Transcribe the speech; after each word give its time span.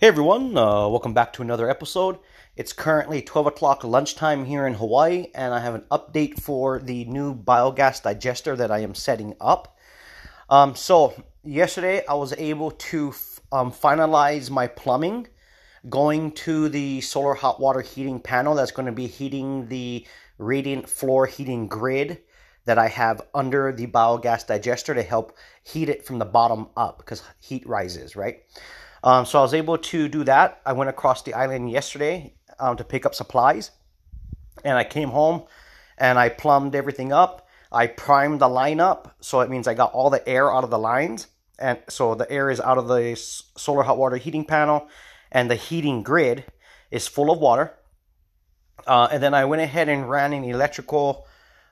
Hey 0.00 0.06
everyone, 0.06 0.56
uh, 0.56 0.88
welcome 0.88 1.12
back 1.12 1.30
to 1.34 1.42
another 1.42 1.68
episode. 1.68 2.20
It's 2.56 2.72
currently 2.72 3.20
12 3.20 3.48
o'clock 3.48 3.84
lunchtime 3.84 4.46
here 4.46 4.66
in 4.66 4.72
Hawaii, 4.72 5.26
and 5.34 5.52
I 5.52 5.60
have 5.60 5.74
an 5.74 5.84
update 5.90 6.40
for 6.40 6.78
the 6.78 7.04
new 7.04 7.34
biogas 7.34 8.02
digester 8.02 8.56
that 8.56 8.70
I 8.70 8.78
am 8.78 8.94
setting 8.94 9.34
up. 9.42 9.76
Um, 10.48 10.74
so, 10.74 11.22
yesterday 11.44 12.02
I 12.06 12.14
was 12.14 12.32
able 12.38 12.70
to 12.70 13.10
f- 13.10 13.40
um, 13.52 13.70
finalize 13.70 14.48
my 14.48 14.68
plumbing 14.68 15.28
going 15.90 16.32
to 16.46 16.70
the 16.70 17.02
solar 17.02 17.34
hot 17.34 17.60
water 17.60 17.82
heating 17.82 18.20
panel 18.20 18.54
that's 18.54 18.72
going 18.72 18.86
to 18.86 18.92
be 18.92 19.06
heating 19.06 19.68
the 19.68 20.06
radiant 20.38 20.88
floor 20.88 21.26
heating 21.26 21.68
grid 21.68 22.22
that 22.64 22.78
I 22.78 22.88
have 22.88 23.20
under 23.34 23.70
the 23.70 23.86
biogas 23.86 24.46
digester 24.46 24.94
to 24.94 25.02
help 25.02 25.36
heat 25.62 25.90
it 25.90 26.06
from 26.06 26.18
the 26.18 26.24
bottom 26.24 26.68
up 26.74 26.96
because 26.96 27.22
heat 27.38 27.66
rises, 27.66 28.16
right? 28.16 28.44
Um, 29.02 29.24
so 29.24 29.38
I 29.38 29.42
was 29.42 29.54
able 29.54 29.78
to 29.78 30.08
do 30.08 30.24
that. 30.24 30.60
I 30.64 30.72
went 30.72 30.90
across 30.90 31.22
the 31.22 31.34
island 31.34 31.70
yesterday 31.70 32.34
um, 32.58 32.76
to 32.76 32.84
pick 32.84 33.06
up 33.06 33.14
supplies, 33.14 33.70
and 34.64 34.76
I 34.76 34.84
came 34.84 35.10
home 35.10 35.44
and 35.96 36.18
I 36.18 36.28
plumbed 36.28 36.74
everything 36.74 37.12
up. 37.12 37.48
I 37.72 37.86
primed 37.86 38.40
the 38.40 38.48
line 38.48 38.80
up, 38.80 39.16
so 39.20 39.40
it 39.40 39.50
means 39.50 39.68
I 39.68 39.74
got 39.74 39.92
all 39.92 40.10
the 40.10 40.26
air 40.28 40.52
out 40.52 40.64
of 40.64 40.70
the 40.70 40.78
lines, 40.78 41.28
and 41.58 41.78
so 41.88 42.14
the 42.14 42.30
air 42.30 42.50
is 42.50 42.60
out 42.60 42.78
of 42.78 42.88
the 42.88 43.14
solar 43.16 43.82
hot 43.84 43.96
water 43.96 44.16
heating 44.16 44.44
panel, 44.44 44.88
and 45.30 45.50
the 45.50 45.54
heating 45.54 46.02
grid 46.02 46.44
is 46.90 47.06
full 47.06 47.30
of 47.30 47.38
water. 47.38 47.74
Uh, 48.86 49.08
and 49.12 49.22
then 49.22 49.34
I 49.34 49.44
went 49.44 49.62
ahead 49.62 49.88
and 49.88 50.10
ran 50.10 50.32
an 50.32 50.44
electrical 50.44 51.26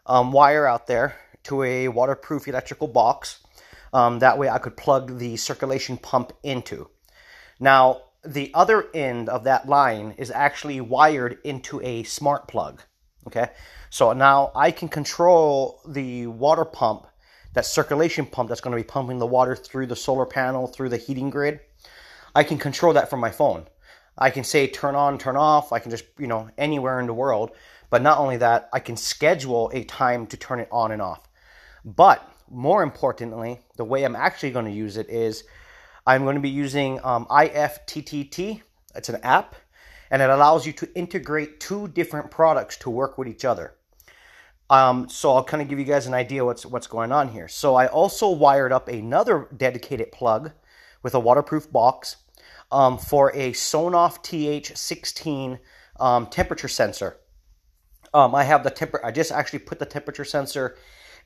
um, 0.06 0.30
wire 0.30 0.66
out 0.66 0.86
there 0.86 1.16
to 1.44 1.62
a 1.62 1.88
waterproof 1.88 2.46
electrical 2.46 2.86
box. 2.86 3.40
Um, 3.92 4.18
that 4.20 4.38
way 4.38 4.48
I 4.48 4.58
could 4.58 4.76
plug 4.76 5.18
the 5.18 5.36
circulation 5.36 5.96
pump 5.96 6.32
into. 6.42 6.88
Now, 7.60 8.02
the 8.24 8.50
other 8.54 8.88
end 8.94 9.28
of 9.28 9.44
that 9.44 9.68
line 9.68 10.14
is 10.18 10.30
actually 10.30 10.80
wired 10.80 11.38
into 11.44 11.80
a 11.82 12.02
smart 12.02 12.48
plug. 12.48 12.82
Okay, 13.26 13.48
so 13.90 14.12
now 14.12 14.52
I 14.54 14.70
can 14.70 14.88
control 14.88 15.80
the 15.86 16.26
water 16.28 16.64
pump, 16.64 17.06
that 17.52 17.66
circulation 17.66 18.24
pump 18.24 18.48
that's 18.48 18.60
going 18.60 18.76
to 18.76 18.82
be 18.82 18.86
pumping 18.86 19.18
the 19.18 19.26
water 19.26 19.54
through 19.54 19.86
the 19.86 19.96
solar 19.96 20.24
panel, 20.24 20.66
through 20.66 20.88
the 20.88 20.96
heating 20.96 21.28
grid. 21.28 21.60
I 22.34 22.44
can 22.44 22.58
control 22.58 22.92
that 22.94 23.10
from 23.10 23.20
my 23.20 23.30
phone. 23.30 23.66
I 24.16 24.30
can 24.30 24.44
say 24.44 24.66
turn 24.66 24.94
on, 24.94 25.18
turn 25.18 25.36
off. 25.36 25.72
I 25.72 25.78
can 25.78 25.90
just, 25.90 26.04
you 26.18 26.26
know, 26.26 26.48
anywhere 26.58 27.00
in 27.00 27.06
the 27.06 27.14
world. 27.14 27.52
But 27.90 28.02
not 28.02 28.18
only 28.18 28.36
that, 28.38 28.68
I 28.72 28.80
can 28.80 28.96
schedule 28.96 29.70
a 29.72 29.84
time 29.84 30.26
to 30.28 30.36
turn 30.36 30.60
it 30.60 30.68
on 30.70 30.92
and 30.92 31.00
off. 31.00 31.28
But 31.84 32.26
more 32.50 32.82
importantly, 32.82 33.60
the 33.76 33.84
way 33.84 34.04
I'm 34.04 34.16
actually 34.16 34.50
going 34.50 34.64
to 34.66 34.70
use 34.70 34.96
it 34.96 35.08
is 35.08 35.44
I'm 36.08 36.22
going 36.22 36.36
to 36.36 36.40
be 36.40 36.48
using 36.48 37.04
um, 37.04 37.26
IFTTT. 37.26 38.62
It's 38.94 39.10
an 39.10 39.20
app, 39.22 39.54
and 40.10 40.22
it 40.22 40.30
allows 40.30 40.66
you 40.66 40.72
to 40.72 40.88
integrate 40.94 41.60
two 41.60 41.86
different 41.88 42.30
products 42.30 42.78
to 42.78 42.88
work 42.88 43.18
with 43.18 43.28
each 43.28 43.44
other. 43.44 43.74
Um, 44.70 45.10
so 45.10 45.34
I'll 45.34 45.44
kind 45.44 45.62
of 45.62 45.68
give 45.68 45.78
you 45.78 45.84
guys 45.84 46.06
an 46.06 46.14
idea 46.14 46.46
what's 46.46 46.64
what's 46.64 46.86
going 46.86 47.12
on 47.12 47.28
here. 47.28 47.46
So 47.46 47.74
I 47.74 47.88
also 47.88 48.30
wired 48.30 48.72
up 48.72 48.88
another 48.88 49.48
dedicated 49.54 50.10
plug 50.10 50.52
with 51.02 51.14
a 51.14 51.20
waterproof 51.20 51.70
box 51.70 52.16
um, 52.72 52.96
for 52.96 53.30
a 53.34 53.52
Sonoff 53.52 54.24
TH16 54.24 55.58
um, 56.00 56.26
temperature 56.28 56.68
sensor. 56.68 57.18
Um, 58.14 58.34
I 58.34 58.44
have 58.44 58.64
the 58.64 58.70
temper. 58.70 59.04
I 59.04 59.10
just 59.10 59.30
actually 59.30 59.58
put 59.58 59.78
the 59.78 59.84
temperature 59.84 60.24
sensor 60.24 60.78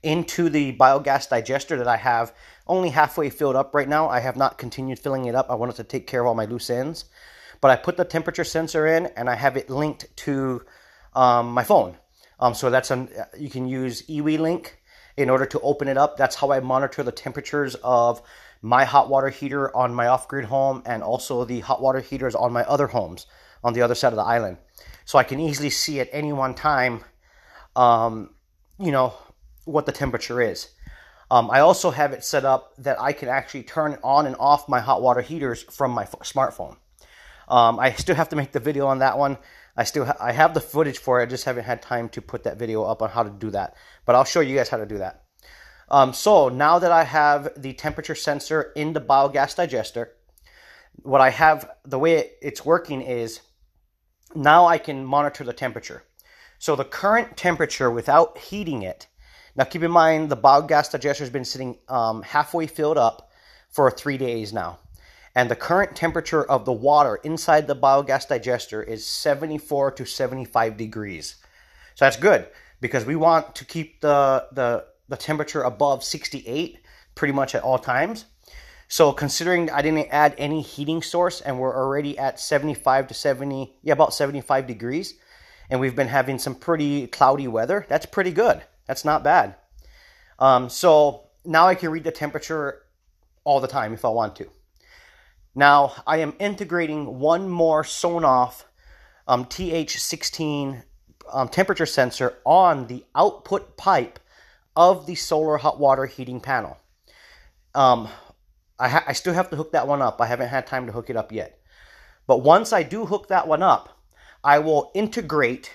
into 0.02 0.48
the 0.48 0.76
biogas 0.76 1.28
digester 1.28 1.76
that 1.76 1.88
I 1.88 1.96
have 1.96 2.34
only 2.66 2.90
halfway 2.90 3.30
filled 3.30 3.56
up 3.56 3.74
right 3.74 3.88
now. 3.88 4.08
I 4.08 4.20
have 4.20 4.36
not 4.36 4.58
continued 4.58 4.98
filling 4.98 5.26
it 5.26 5.34
up. 5.34 5.50
I 5.50 5.54
wanted 5.54 5.76
to 5.76 5.84
take 5.84 6.06
care 6.06 6.20
of 6.20 6.26
all 6.26 6.34
my 6.34 6.44
loose 6.44 6.70
ends. 6.70 7.04
But 7.60 7.70
I 7.70 7.76
put 7.76 7.96
the 7.96 8.04
temperature 8.04 8.44
sensor 8.44 8.86
in 8.86 9.06
and 9.16 9.30
I 9.30 9.36
have 9.36 9.56
it 9.56 9.70
linked 9.70 10.14
to 10.18 10.64
um, 11.14 11.52
my 11.52 11.64
phone. 11.64 11.96
Um, 12.40 12.54
so 12.54 12.70
that's 12.70 12.90
an, 12.90 13.08
you 13.38 13.50
can 13.50 13.68
use 13.68 14.02
EWeLink 14.02 14.70
in 15.16 15.30
order 15.30 15.46
to 15.46 15.60
open 15.60 15.86
it 15.86 15.96
up. 15.96 16.16
That's 16.16 16.36
how 16.36 16.50
I 16.50 16.60
monitor 16.60 17.02
the 17.02 17.12
temperatures 17.12 17.76
of 17.84 18.22
my 18.62 18.84
hot 18.84 19.08
water 19.08 19.28
heater 19.28 19.74
on 19.76 19.94
my 19.94 20.06
off 20.06 20.26
grid 20.28 20.46
home 20.46 20.82
and 20.86 21.02
also 21.02 21.44
the 21.44 21.60
hot 21.60 21.80
water 21.80 22.00
heaters 22.00 22.34
on 22.34 22.52
my 22.52 22.64
other 22.64 22.88
homes 22.88 23.26
on 23.62 23.74
the 23.74 23.82
other 23.82 23.94
side 23.94 24.12
of 24.12 24.16
the 24.16 24.22
island. 24.22 24.56
So 25.04 25.18
I 25.18 25.24
can 25.24 25.40
easily 25.40 25.70
see 25.70 26.00
at 26.00 26.08
any 26.12 26.32
one 26.32 26.54
time, 26.54 27.04
um, 27.76 28.30
you 28.78 28.92
know, 28.92 29.14
what 29.64 29.86
the 29.86 29.92
temperature 29.92 30.40
is. 30.40 30.68
Um, 31.30 31.50
I 31.50 31.60
also 31.60 31.90
have 31.90 32.12
it 32.12 32.24
set 32.24 32.44
up 32.44 32.74
that 32.76 33.00
I 33.00 33.12
can 33.12 33.28
actually 33.28 33.62
turn 33.62 33.98
on 34.04 34.26
and 34.26 34.36
off 34.38 34.68
my 34.68 34.80
hot 34.80 35.00
water 35.00 35.22
heaters 35.22 35.62
from 35.62 35.90
my 35.92 36.04
smartphone. 36.04 36.76
Um, 37.48 37.78
I 37.78 37.92
still 37.92 38.16
have 38.16 38.28
to 38.30 38.36
make 38.36 38.52
the 38.52 38.60
video 38.60 38.86
on 38.86 38.98
that 38.98 39.18
one. 39.18 39.38
I 39.76 39.84
still 39.84 40.04
ha- 40.04 40.16
I 40.20 40.32
have 40.32 40.52
the 40.52 40.60
footage 40.60 40.98
for 40.98 41.20
it. 41.20 41.22
I 41.22 41.26
just 41.26 41.44
haven't 41.44 41.64
had 41.64 41.80
time 41.80 42.08
to 42.10 42.20
put 42.20 42.44
that 42.44 42.58
video 42.58 42.84
up 42.84 43.00
on 43.00 43.10
how 43.10 43.22
to 43.22 43.30
do 43.30 43.50
that. 43.50 43.74
But 44.04 44.14
I'll 44.14 44.24
show 44.24 44.40
you 44.40 44.56
guys 44.56 44.68
how 44.68 44.76
to 44.76 44.86
do 44.86 44.98
that. 44.98 45.24
Um, 45.90 46.12
so 46.12 46.48
now 46.48 46.78
that 46.78 46.92
I 46.92 47.04
have 47.04 47.50
the 47.56 47.72
temperature 47.72 48.14
sensor 48.14 48.72
in 48.76 48.92
the 48.92 49.00
biogas 49.00 49.56
digester, 49.56 50.12
what 51.02 51.20
I 51.20 51.30
have 51.30 51.70
the 51.84 51.98
way 51.98 52.32
it's 52.40 52.64
working 52.64 53.02
is 53.02 53.40
now 54.34 54.66
I 54.66 54.78
can 54.78 55.04
monitor 55.04 55.44
the 55.44 55.52
temperature. 55.52 56.04
So 56.58 56.76
the 56.76 56.84
current 56.84 57.36
temperature 57.36 57.90
without 57.90 58.38
heating 58.38 58.82
it 58.82 59.06
now, 59.54 59.64
keep 59.64 59.82
in 59.82 59.90
mind 59.90 60.30
the 60.30 60.36
biogas 60.36 60.90
digester 60.90 61.24
has 61.24 61.30
been 61.30 61.44
sitting 61.44 61.76
um, 61.88 62.22
halfway 62.22 62.66
filled 62.66 62.96
up 62.96 63.30
for 63.68 63.90
three 63.90 64.16
days 64.16 64.52
now. 64.52 64.78
And 65.34 65.50
the 65.50 65.56
current 65.56 65.94
temperature 65.96 66.44
of 66.44 66.64
the 66.64 66.72
water 66.72 67.16
inside 67.16 67.66
the 67.66 67.76
biogas 67.76 68.28
digester 68.28 68.82
is 68.82 69.06
74 69.06 69.92
to 69.92 70.04
75 70.04 70.76
degrees. 70.76 71.36
So 71.94 72.04
that's 72.04 72.16
good 72.16 72.48
because 72.80 73.04
we 73.04 73.16
want 73.16 73.54
to 73.56 73.64
keep 73.64 74.00
the, 74.00 74.46
the, 74.52 74.86
the 75.08 75.16
temperature 75.16 75.62
above 75.62 76.02
68 76.02 76.78
pretty 77.14 77.32
much 77.32 77.54
at 77.54 77.62
all 77.62 77.78
times. 77.78 78.26
So 78.88 79.12
considering 79.12 79.70
I 79.70 79.80
didn't 79.80 80.08
add 80.10 80.34
any 80.36 80.60
heating 80.60 81.02
source 81.02 81.40
and 81.40 81.58
we're 81.58 81.74
already 81.74 82.18
at 82.18 82.40
75 82.40 83.08
to 83.08 83.14
70, 83.14 83.74
yeah, 83.82 83.92
about 83.92 84.12
75 84.12 84.66
degrees, 84.66 85.14
and 85.70 85.80
we've 85.80 85.96
been 85.96 86.08
having 86.08 86.38
some 86.38 86.54
pretty 86.54 87.06
cloudy 87.06 87.48
weather, 87.48 87.86
that's 87.88 88.04
pretty 88.04 88.32
good. 88.32 88.62
That's 88.86 89.04
not 89.04 89.24
bad. 89.24 89.56
Um, 90.38 90.68
so 90.68 91.28
now 91.44 91.66
I 91.66 91.74
can 91.74 91.90
read 91.90 92.04
the 92.04 92.12
temperature 92.12 92.82
all 93.44 93.60
the 93.60 93.68
time 93.68 93.92
if 93.94 94.04
I 94.04 94.08
want 94.08 94.36
to. 94.36 94.48
Now 95.54 95.94
I 96.06 96.18
am 96.18 96.34
integrating 96.38 97.18
one 97.18 97.48
more 97.48 97.82
Sonoff 97.82 98.64
um, 99.28 99.44
TH16 99.44 100.82
um, 101.32 101.48
temperature 101.48 101.86
sensor 101.86 102.38
on 102.44 102.86
the 102.86 103.04
output 103.14 103.76
pipe 103.76 104.18
of 104.74 105.06
the 105.06 105.14
solar 105.14 105.58
hot 105.58 105.78
water 105.78 106.06
heating 106.06 106.40
panel. 106.40 106.78
Um, 107.74 108.08
I, 108.78 108.88
ha- 108.88 109.04
I 109.06 109.12
still 109.12 109.34
have 109.34 109.50
to 109.50 109.56
hook 109.56 109.72
that 109.72 109.86
one 109.86 110.02
up. 110.02 110.20
I 110.20 110.26
haven't 110.26 110.48
had 110.48 110.66
time 110.66 110.86
to 110.86 110.92
hook 110.92 111.10
it 111.10 111.16
up 111.16 111.32
yet. 111.32 111.58
But 112.26 112.38
once 112.38 112.72
I 112.72 112.82
do 112.82 113.06
hook 113.06 113.28
that 113.28 113.46
one 113.46 113.62
up, 113.62 114.00
I 114.42 114.58
will 114.58 114.90
integrate 114.94 115.70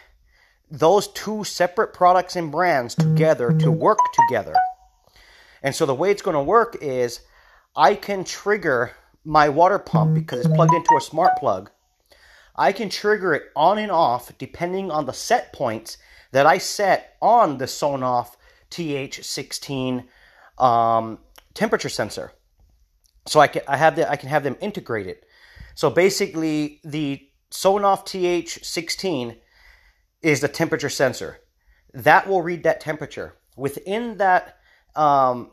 those 0.70 1.08
two 1.10 1.44
separate 1.44 1.94
products 1.94 2.36
and 2.36 2.52
brands 2.52 2.96
together 2.96 3.52
to 3.54 3.72
work 3.72 4.00
together. 4.14 4.56
And 5.64 5.74
so 5.74 5.86
the 5.86 5.96
way 5.96 6.12
it's 6.12 6.22
going 6.22 6.36
to 6.36 6.44
work 6.44 6.78
is 6.82 7.22
I 7.76 7.96
can 7.96 8.24
trigger 8.24 8.92
my 9.24 9.50
water 9.50 9.80
pump 9.80 10.14
because 10.14 10.40
it's 10.46 10.56
plugged 10.56 10.74
into 10.74 10.96
a 10.98 11.02
smart 11.02 11.38
plug. 11.38 11.70
I 12.56 12.72
can 12.72 12.90
trigger 12.90 13.34
it 13.34 13.44
on 13.56 13.78
and 13.78 13.92
off 13.92 14.36
depending 14.38 14.90
on 14.90 15.06
the 15.06 15.14
set 15.14 15.54
points 15.54 15.98
that 16.32 16.46
I 16.46 16.58
set 16.58 17.16
on 17.22 17.58
the 17.58 17.66
Sonoff 17.66 18.36
TH16 18.72 20.06
um, 20.58 21.20
temperature 21.54 21.90
sensor. 21.90 22.32
So 23.26 23.40
I 23.40 23.48
can 23.48 23.62
I 23.68 23.78
have 23.78 23.96
the, 23.96 24.10
I 24.10 24.16
can 24.16 24.30
have 24.30 24.44
them 24.44 24.58
integrated. 24.62 25.18
So 25.76 25.90
basically, 25.90 26.80
the 26.84 27.28
Sonoff 27.52 28.06
TH16 28.06 29.38
is 30.22 30.42
the 30.42 30.48
temperature 30.48 30.90
sensor. 30.90 31.40
That 31.94 32.28
will 32.28 32.42
read 32.42 32.64
that 32.64 32.82
temperature. 32.82 33.36
Within 33.56 34.18
that 34.18 34.58
um, 34.96 35.52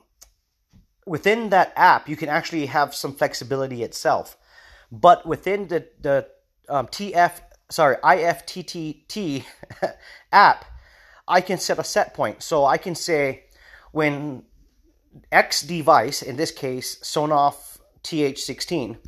within 1.06 1.50
that 1.50 1.72
app, 1.76 2.08
you 2.08 2.16
can 2.16 2.28
actually 2.28 2.66
have 2.66 2.94
some 2.94 3.14
flexibility 3.14 3.82
itself. 3.82 4.36
But 4.90 5.26
within 5.26 5.68
the 5.68 5.88
the 6.00 6.28
um, 6.68 6.86
TF 6.88 7.40
sorry 7.70 7.96
IFTTT 7.96 9.44
app, 10.32 10.64
I 11.26 11.40
can 11.40 11.58
set 11.58 11.78
a 11.78 11.84
set 11.84 12.14
point. 12.14 12.42
So 12.42 12.64
I 12.64 12.78
can 12.78 12.94
say 12.94 13.44
when 13.92 14.44
X 15.30 15.62
device, 15.62 16.22
in 16.22 16.36
this 16.36 16.50
case 16.50 16.98
Sonoff 17.02 17.78
TH16, 18.02 18.98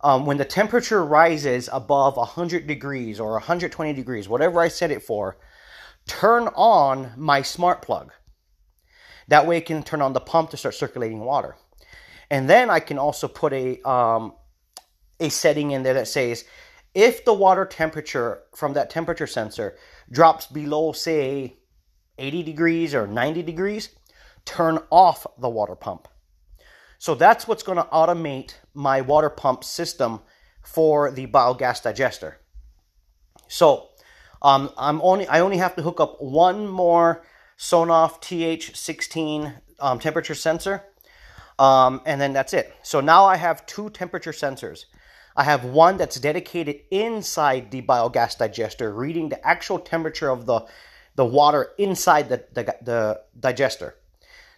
um, 0.00 0.26
when 0.26 0.36
the 0.36 0.44
temperature 0.44 1.04
rises 1.04 1.68
above 1.72 2.16
100 2.16 2.66
degrees 2.66 3.18
or 3.18 3.32
120 3.32 3.92
degrees, 3.92 4.28
whatever 4.28 4.60
I 4.60 4.68
set 4.68 4.90
it 4.90 5.02
for, 5.02 5.38
turn 6.06 6.48
on 6.48 7.12
my 7.16 7.42
smart 7.42 7.82
plug. 7.82 8.12
That 9.28 9.46
way 9.46 9.58
it 9.58 9.66
can 9.66 9.82
turn 9.82 10.00
on 10.00 10.12
the 10.12 10.20
pump 10.20 10.50
to 10.50 10.56
start 10.56 10.74
circulating 10.74 11.20
water. 11.20 11.56
And 12.30 12.48
then 12.48 12.70
I 12.70 12.80
can 12.80 12.98
also 12.98 13.28
put 13.28 13.52
a 13.52 13.80
um, 13.88 14.34
a 15.20 15.28
setting 15.28 15.72
in 15.72 15.82
there 15.82 15.94
that 15.94 16.08
says 16.08 16.44
if 16.94 17.24
the 17.24 17.34
water 17.34 17.64
temperature 17.64 18.42
from 18.54 18.72
that 18.74 18.90
temperature 18.90 19.26
sensor 19.26 19.76
drops 20.10 20.46
below, 20.46 20.92
say, 20.92 21.56
80 22.18 22.42
degrees 22.42 22.94
or 22.94 23.06
90 23.06 23.42
degrees, 23.42 23.90
turn 24.44 24.78
off 24.90 25.26
the 25.38 25.48
water 25.48 25.76
pump. 25.76 26.08
So 26.98 27.14
that's 27.14 27.46
what's 27.46 27.62
going 27.62 27.78
to 27.78 27.84
automate 27.84 28.54
my 28.74 29.00
water 29.00 29.30
pump 29.30 29.64
system 29.64 30.20
for 30.62 31.10
the 31.10 31.26
biogas 31.26 31.82
digester. 31.82 32.38
So 33.46 33.88
um, 34.42 34.70
I'm 34.76 35.00
only 35.02 35.26
I 35.26 35.40
only 35.40 35.58
have 35.58 35.74
to 35.76 35.82
hook 35.82 36.00
up 36.00 36.20
one 36.20 36.66
more 36.66 37.24
Sonoff 37.58 38.20
TH16 38.20 39.54
um, 39.80 39.98
temperature 39.98 40.34
sensor, 40.34 40.84
um, 41.58 42.00
and 42.04 42.20
then 42.20 42.32
that's 42.32 42.52
it. 42.52 42.74
So 42.82 43.00
now 43.00 43.24
I 43.24 43.36
have 43.36 43.66
two 43.66 43.90
temperature 43.90 44.32
sensors. 44.32 44.84
I 45.36 45.44
have 45.44 45.64
one 45.64 45.96
that's 45.96 46.18
dedicated 46.18 46.80
inside 46.90 47.70
the 47.70 47.82
biogas 47.82 48.38
digester, 48.38 48.92
reading 48.92 49.28
the 49.28 49.44
actual 49.46 49.78
temperature 49.78 50.30
of 50.30 50.46
the, 50.46 50.66
the 51.14 51.24
water 51.24 51.70
inside 51.78 52.28
the, 52.28 52.44
the, 52.52 52.76
the 52.82 53.22
digester. 53.38 53.94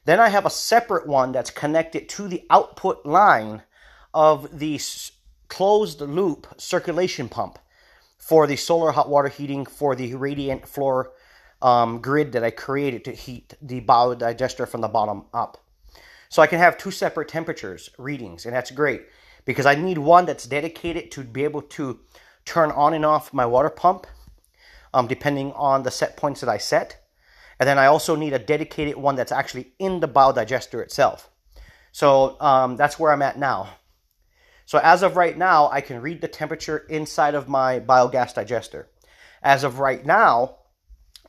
Then 0.04 0.20
I 0.20 0.28
have 0.28 0.46
a 0.46 0.50
separate 0.50 1.06
one 1.06 1.32
that's 1.32 1.50
connected 1.50 2.08
to 2.10 2.28
the 2.28 2.44
output 2.50 3.04
line 3.04 3.62
of 4.14 4.58
the 4.58 4.80
closed 5.48 6.00
loop 6.00 6.46
circulation 6.56 7.28
pump 7.28 7.58
for 8.18 8.46
the 8.46 8.56
solar 8.56 8.92
hot 8.92 9.08
water 9.08 9.28
heating 9.28 9.66
for 9.66 9.94
the 9.94 10.14
radiant 10.14 10.66
floor 10.66 11.12
um, 11.62 12.00
grid 12.00 12.32
that 12.32 12.44
I 12.44 12.50
created 12.50 13.04
to 13.04 13.12
heat 13.12 13.54
the 13.60 13.80
biodigester 13.80 14.66
from 14.66 14.80
the 14.80 14.88
bottom 14.88 15.24
up. 15.34 15.58
So 16.28 16.40
I 16.40 16.46
can 16.46 16.58
have 16.58 16.78
two 16.78 16.90
separate 16.90 17.28
temperatures 17.28 17.90
readings, 17.98 18.46
and 18.46 18.54
that's 18.54 18.70
great 18.70 19.02
because 19.44 19.66
I 19.66 19.74
need 19.74 19.98
one 19.98 20.26
that's 20.26 20.46
dedicated 20.46 21.10
to 21.12 21.24
be 21.24 21.44
able 21.44 21.62
to 21.62 22.00
turn 22.44 22.70
on 22.70 22.94
and 22.94 23.04
off 23.04 23.34
my 23.34 23.46
water 23.46 23.70
pump 23.70 24.06
um, 24.94 25.06
depending 25.06 25.52
on 25.52 25.82
the 25.82 25.90
set 25.90 26.16
points 26.16 26.40
that 26.40 26.48
I 26.48 26.58
set. 26.58 27.04
And 27.60 27.68
then 27.68 27.78
I 27.78 27.86
also 27.86 28.16
need 28.16 28.32
a 28.32 28.38
dedicated 28.38 28.96
one 28.96 29.14
that's 29.14 29.30
actually 29.30 29.72
in 29.78 30.00
the 30.00 30.08
biodigester 30.08 30.82
itself. 30.82 31.30
So 31.92 32.40
um, 32.40 32.76
that's 32.76 32.98
where 32.98 33.12
I'm 33.12 33.22
at 33.22 33.38
now. 33.38 33.68
So 34.64 34.78
as 34.78 35.02
of 35.02 35.16
right 35.16 35.36
now, 35.36 35.68
I 35.70 35.80
can 35.80 36.00
read 36.00 36.20
the 36.20 36.28
temperature 36.28 36.78
inside 36.88 37.34
of 37.34 37.48
my 37.48 37.78
biogas 37.78 38.34
digester. 38.34 38.88
As 39.42 39.62
of 39.62 39.78
right 39.78 40.04
now, 40.04 40.56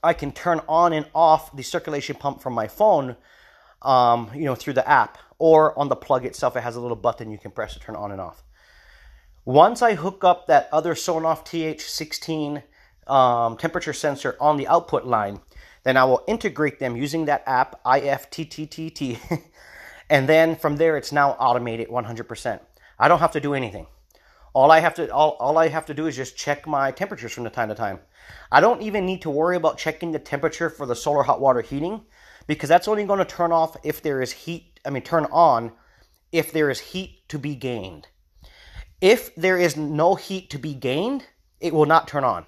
I 0.01 0.13
can 0.13 0.31
turn 0.31 0.61
on 0.67 0.93
and 0.93 1.05
off 1.13 1.55
the 1.55 1.63
circulation 1.63 2.15
pump 2.15 2.41
from 2.41 2.53
my 2.53 2.67
phone, 2.67 3.17
um, 3.81 4.31
you 4.33 4.45
know, 4.45 4.55
through 4.55 4.73
the 4.73 4.87
app 4.87 5.17
or 5.41 5.77
on 5.77 5.89
the 5.89 5.95
plug 5.95 6.23
itself, 6.23 6.55
it 6.55 6.61
has 6.61 6.75
a 6.75 6.79
little 6.79 6.95
button 6.95 7.31
you 7.31 7.37
can 7.39 7.49
press 7.49 7.73
to 7.73 7.79
turn 7.79 7.95
on 7.95 8.11
and 8.11 8.21
off. 8.21 8.43
Once 9.43 9.81
I 9.81 9.95
hook 9.95 10.23
up 10.23 10.45
that 10.47 10.69
other 10.71 10.93
Sonoff 10.93 11.43
TH16 11.43 12.61
um, 13.07 13.57
temperature 13.57 13.91
sensor 13.91 14.37
on 14.39 14.57
the 14.57 14.67
output 14.67 15.03
line, 15.03 15.39
then 15.83 15.97
I 15.97 16.03
will 16.03 16.23
integrate 16.27 16.79
them 16.79 16.95
using 16.95 17.25
that 17.25 17.43
app, 17.45 17.83
IFTTTT, 17.83 19.41
and 20.09 20.27
then 20.27 20.55
from 20.55 20.77
there 20.77 20.97
it's 20.97 21.11
now 21.11 21.31
automated 21.31 21.89
100%. 21.89 22.59
I 22.99 23.07
don't 23.07 23.19
have 23.19 23.31
to 23.31 23.39
do 23.39 23.53
anything. 23.53 23.87
All 24.53 24.69
I 24.69 24.79
have 24.79 24.95
to 24.95 25.09
all, 25.13 25.37
all 25.39 25.57
I 25.57 25.69
have 25.69 25.85
to 25.85 25.93
do 25.93 26.07
is 26.07 26.15
just 26.15 26.35
check 26.35 26.67
my 26.67 26.91
temperatures 26.91 27.31
from 27.31 27.45
the 27.45 27.49
time 27.49 27.69
to 27.69 27.75
time. 27.75 27.99
I 28.51 28.59
don't 28.59 28.81
even 28.81 29.05
need 29.05 29.21
to 29.21 29.29
worry 29.29 29.55
about 29.55 29.77
checking 29.77 30.11
the 30.11 30.19
temperature 30.19 30.69
for 30.69 30.85
the 30.85 30.95
solar 30.95 31.23
hot 31.23 31.39
water 31.39 31.61
heating 31.61 32.01
because 32.47 32.67
that's 32.67 32.89
only 32.89 33.05
going 33.05 33.19
to 33.19 33.25
turn 33.25 33.53
off 33.53 33.77
if 33.83 34.01
there 34.01 34.21
is 34.21 34.31
heat 34.31 34.71
I 34.85 34.89
mean, 34.89 35.03
turn 35.03 35.25
on 35.31 35.71
if 36.31 36.51
there 36.51 36.69
is 36.69 36.79
heat 36.79 37.27
to 37.29 37.37
be 37.37 37.55
gained. 37.55 38.07
If 38.99 39.33
there 39.35 39.57
is 39.57 39.75
no 39.75 40.15
heat 40.15 40.49
to 40.51 40.59
be 40.59 40.73
gained, 40.73 41.25
it 41.59 41.73
will 41.73 41.85
not 41.85 42.07
turn 42.07 42.23
on. 42.23 42.45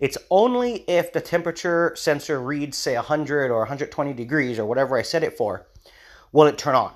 It's 0.00 0.18
only 0.30 0.84
if 0.88 1.12
the 1.12 1.20
temperature 1.20 1.92
sensor 1.96 2.40
reads, 2.40 2.76
say, 2.76 2.94
100 2.94 3.50
or 3.50 3.60
120 3.60 4.12
degrees 4.12 4.58
or 4.58 4.66
whatever 4.66 4.98
I 4.98 5.02
set 5.02 5.24
it 5.24 5.36
for, 5.36 5.66
will 6.32 6.46
it 6.46 6.58
turn 6.58 6.74
on. 6.74 6.92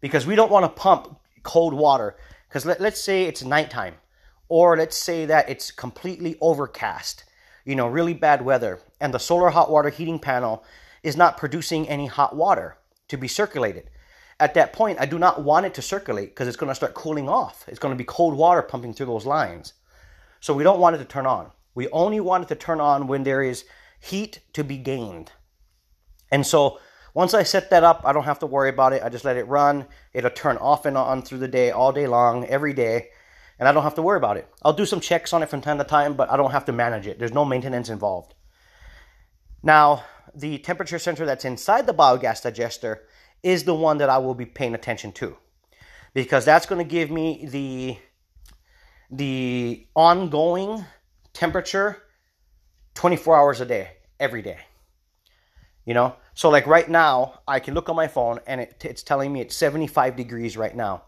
Because 0.00 0.26
we 0.26 0.34
don't 0.34 0.50
want 0.50 0.64
to 0.64 0.80
pump 0.80 1.18
cold 1.42 1.72
water. 1.74 2.16
Because 2.48 2.66
let, 2.66 2.80
let's 2.80 3.00
say 3.00 3.24
it's 3.24 3.44
nighttime, 3.44 3.94
or 4.48 4.76
let's 4.76 4.96
say 4.96 5.26
that 5.26 5.48
it's 5.48 5.70
completely 5.70 6.36
overcast, 6.40 7.24
you 7.64 7.76
know, 7.76 7.86
really 7.86 8.14
bad 8.14 8.42
weather, 8.42 8.80
and 9.00 9.14
the 9.14 9.18
solar 9.18 9.50
hot 9.50 9.70
water 9.70 9.88
heating 9.88 10.18
panel 10.18 10.64
is 11.02 11.16
not 11.16 11.38
producing 11.38 11.88
any 11.88 12.06
hot 12.06 12.36
water 12.36 12.76
to 13.08 13.16
be 13.16 13.28
circulated. 13.28 13.88
At 14.38 14.54
that 14.54 14.72
point, 14.72 14.98
I 15.00 15.06
do 15.06 15.18
not 15.18 15.42
want 15.42 15.66
it 15.66 15.74
to 15.74 15.82
circulate 15.82 16.30
because 16.30 16.48
it's 16.48 16.56
going 16.56 16.70
to 16.70 16.74
start 16.74 16.94
cooling 16.94 17.28
off. 17.28 17.64
It's 17.68 17.78
going 17.78 17.92
to 17.94 17.98
be 17.98 18.04
cold 18.04 18.34
water 18.34 18.62
pumping 18.62 18.94
through 18.94 19.06
those 19.06 19.26
lines. 19.26 19.74
So 20.40 20.54
we 20.54 20.64
don't 20.64 20.80
want 20.80 20.96
it 20.96 20.98
to 21.00 21.04
turn 21.04 21.26
on. 21.26 21.50
We 21.74 21.88
only 21.88 22.20
want 22.20 22.44
it 22.44 22.48
to 22.48 22.54
turn 22.54 22.80
on 22.80 23.06
when 23.06 23.22
there 23.22 23.42
is 23.42 23.64
heat 24.00 24.40
to 24.54 24.64
be 24.64 24.76
gained. 24.76 25.32
And 26.30 26.46
so 26.46 26.78
once 27.14 27.34
I 27.34 27.42
set 27.42 27.70
that 27.70 27.84
up, 27.84 28.02
I 28.04 28.12
don't 28.12 28.24
have 28.24 28.38
to 28.40 28.46
worry 28.46 28.68
about 28.68 28.92
it. 28.92 29.02
I 29.02 29.08
just 29.08 29.24
let 29.24 29.36
it 29.36 29.48
run. 29.48 29.86
It'll 30.12 30.30
turn 30.30 30.56
off 30.58 30.86
and 30.86 30.96
on 30.96 31.22
through 31.22 31.38
the 31.38 31.48
day, 31.48 31.70
all 31.70 31.92
day 31.92 32.06
long, 32.06 32.44
every 32.46 32.72
day. 32.72 33.08
And 33.58 33.68
I 33.68 33.72
don't 33.72 33.82
have 33.82 33.96
to 33.96 34.02
worry 34.02 34.16
about 34.16 34.36
it. 34.36 34.48
I'll 34.62 34.72
do 34.72 34.86
some 34.86 35.00
checks 35.00 35.32
on 35.32 35.42
it 35.42 35.50
from 35.50 35.60
time 35.60 35.78
to 35.78 35.84
time, 35.84 36.14
but 36.14 36.30
I 36.30 36.36
don't 36.36 36.52
have 36.52 36.64
to 36.66 36.72
manage 36.72 37.06
it. 37.06 37.18
There's 37.18 37.34
no 37.34 37.44
maintenance 37.44 37.88
involved. 37.88 38.34
Now, 39.62 40.04
the 40.34 40.58
temperature 40.58 40.98
sensor 40.98 41.26
that's 41.26 41.44
inside 41.44 41.86
the 41.86 41.94
biogas 41.94 42.42
digester 42.42 43.02
is 43.42 43.64
the 43.64 43.74
one 43.74 43.98
that 43.98 44.08
I 44.08 44.18
will 44.18 44.34
be 44.34 44.46
paying 44.46 44.74
attention 44.74 45.12
to 45.12 45.36
because 46.14 46.44
that's 46.44 46.66
going 46.66 46.78
to 46.78 46.90
give 46.90 47.10
me 47.10 47.46
the 47.46 47.98
the 49.10 49.86
ongoing 49.94 50.84
temperature 51.32 52.02
24 52.94 53.36
hours 53.36 53.60
a 53.60 53.66
day 53.66 53.90
every 54.18 54.42
day 54.42 54.58
you 55.84 55.94
know 55.94 56.14
so 56.34 56.50
like 56.50 56.66
right 56.66 56.88
now 56.88 57.40
i 57.46 57.58
can 57.58 57.74
look 57.74 57.88
on 57.88 57.96
my 57.96 58.08
phone 58.08 58.38
and 58.46 58.60
it, 58.60 58.82
it's 58.84 59.02
telling 59.02 59.32
me 59.32 59.40
it's 59.40 59.56
75 59.56 60.16
degrees 60.16 60.56
right 60.56 60.76
now 60.76 61.02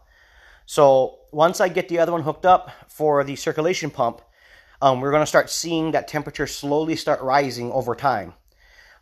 so 0.65 1.19
once 1.31 1.59
i 1.59 1.67
get 1.67 1.89
the 1.89 1.99
other 1.99 2.11
one 2.11 2.23
hooked 2.23 2.45
up 2.45 2.71
for 2.87 3.23
the 3.23 3.35
circulation 3.35 3.89
pump 3.89 4.21
um, 4.81 4.99
we're 4.99 5.11
going 5.11 5.21
to 5.21 5.27
start 5.27 5.49
seeing 5.49 5.91
that 5.91 6.09
temperature 6.09 6.47
slowly 6.47 6.95
start 6.95 7.21
rising 7.21 7.71
over 7.71 7.95
time 7.95 8.33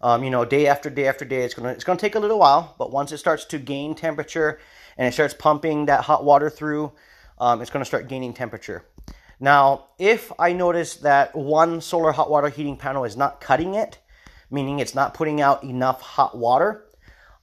um, 0.02 0.24
you 0.24 0.30
know, 0.30 0.46
day 0.46 0.68
after 0.68 0.90
day 0.90 1.08
after 1.08 1.26
day. 1.26 1.44
It's 1.44 1.54
gonna 1.54 1.70
it's 1.70 1.84
gonna 1.84 2.00
take 2.00 2.16
a 2.16 2.20
little 2.20 2.40
while, 2.40 2.76
but 2.78 2.92
once 2.92 3.12
it 3.12 3.20
starts 3.20 3.46
to 3.46 3.60
gain 3.60 3.96
temperature 3.96 4.60
and 4.98 5.08
it 5.08 5.14
starts 5.14 5.34
pumping 5.34 5.86
that 5.86 6.04
hot 6.04 6.24
water 6.24 6.50
through, 6.50 6.92
um, 7.40 7.62
it's 7.62 7.70
gonna 7.70 7.86
start 7.86 8.08
gaining 8.08 8.34
temperature. 8.34 8.84
Now, 9.44 9.88
if 9.98 10.32
I 10.38 10.54
notice 10.54 10.98
that 10.98 11.36
one 11.36 11.82
solar 11.82 12.12
hot 12.12 12.30
water 12.30 12.50
heating 12.50 12.78
panel 12.78 13.06
is 13.06 13.18
not 13.18 13.42
cutting 13.42 13.74
it, 13.74 13.98
meaning 14.52 14.78
it's 14.78 14.94
not 14.94 15.16
putting 15.16 15.42
out 15.42 15.64
enough 15.64 16.00
hot 16.00 16.38
water, 16.38 16.86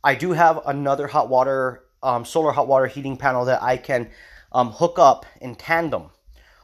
I 0.05 0.15
do 0.15 0.31
have 0.31 0.61
another 0.65 1.09
hot 1.09 1.29
water 1.29 1.83
um, 2.01 2.25
solar 2.25 2.53
hot 2.53 2.69
water 2.69 2.87
heating 2.87 3.17
panel 3.17 3.47
that 3.47 3.61
I 3.65 3.77
can 3.77 4.11
um, 4.53 4.71
hook 4.71 5.01
up 5.01 5.27
in 5.41 5.57
tandem 5.57 6.11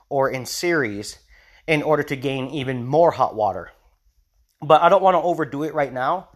or 0.08 0.30
in 0.30 0.46
series 0.46 1.18
in 1.66 1.82
order 1.82 2.04
to 2.04 2.14
gain 2.14 2.46
even 2.50 2.86
more 2.86 3.10
hot 3.10 3.34
water. 3.34 3.72
But 4.62 4.82
I 4.82 4.88
don't 4.88 5.02
want 5.02 5.16
to 5.16 5.22
overdo 5.22 5.64
it 5.64 5.74
right 5.74 5.92
now. 5.92 6.28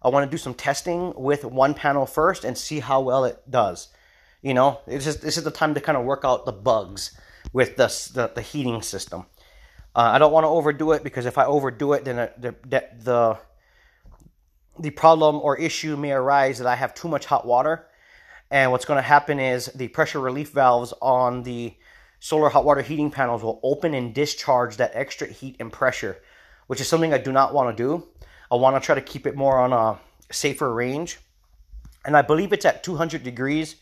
I 0.00 0.10
want 0.10 0.30
to 0.30 0.30
do 0.30 0.38
some 0.38 0.54
testing 0.54 1.12
with 1.16 1.44
one 1.44 1.74
panel 1.74 2.06
first 2.06 2.44
and 2.44 2.56
see 2.56 2.78
how 2.78 3.00
well 3.00 3.24
it 3.24 3.50
does. 3.50 3.88
You 4.42 4.54
know, 4.54 4.78
it's 4.86 5.04
just 5.04 5.22
this 5.22 5.36
is 5.36 5.42
the 5.42 5.50
time 5.50 5.74
to 5.74 5.80
kind 5.80 5.98
of 5.98 6.04
work 6.04 6.20
out 6.24 6.46
the 6.46 6.52
bugs 6.52 7.18
with 7.54 7.76
the 7.76 7.86
the, 8.12 8.32
the 8.34 8.42
heating 8.42 8.82
system. 8.82 9.24
Uh, 9.96 10.10
I 10.12 10.18
don't 10.18 10.32
want 10.32 10.44
to 10.44 10.48
overdo 10.48 10.92
it 10.92 11.02
because 11.02 11.24
if 11.24 11.38
I 11.38 11.46
overdo 11.46 11.94
it, 11.94 12.04
then 12.04 12.16
the, 12.38 12.54
the 12.68 12.84
the 13.02 13.38
the 14.78 14.90
problem 14.90 15.36
or 15.36 15.56
issue 15.56 15.96
may 15.96 16.12
arise 16.12 16.58
that 16.58 16.66
I 16.66 16.74
have 16.74 16.94
too 16.94 17.08
much 17.08 17.24
hot 17.24 17.46
water, 17.46 17.86
and 18.50 18.70
what's 18.70 18.84
going 18.84 18.98
to 18.98 19.02
happen 19.02 19.40
is 19.40 19.66
the 19.66 19.88
pressure 19.88 20.20
relief 20.20 20.50
valves 20.50 20.92
on 21.00 21.44
the 21.44 21.74
solar 22.20 22.50
hot 22.50 22.66
water 22.66 22.82
heating 22.82 23.10
panels 23.10 23.42
will 23.42 23.60
open 23.62 23.94
and 23.94 24.14
discharge 24.14 24.76
that 24.76 24.90
extra 24.92 25.26
heat 25.26 25.56
and 25.58 25.72
pressure 25.72 26.20
which 26.66 26.80
is 26.80 26.88
something 26.88 27.12
I 27.12 27.18
do 27.18 27.32
not 27.32 27.54
want 27.54 27.76
to 27.76 27.82
do. 27.82 28.06
I 28.50 28.56
want 28.56 28.80
to 28.80 28.84
try 28.84 28.94
to 28.94 29.00
keep 29.00 29.26
it 29.26 29.36
more 29.36 29.58
on 29.58 29.72
a 29.72 29.98
safer 30.32 30.72
range. 30.72 31.18
And 32.04 32.16
I 32.16 32.22
believe 32.22 32.52
it's 32.52 32.64
at 32.64 32.82
200 32.82 33.22
degrees 33.22 33.76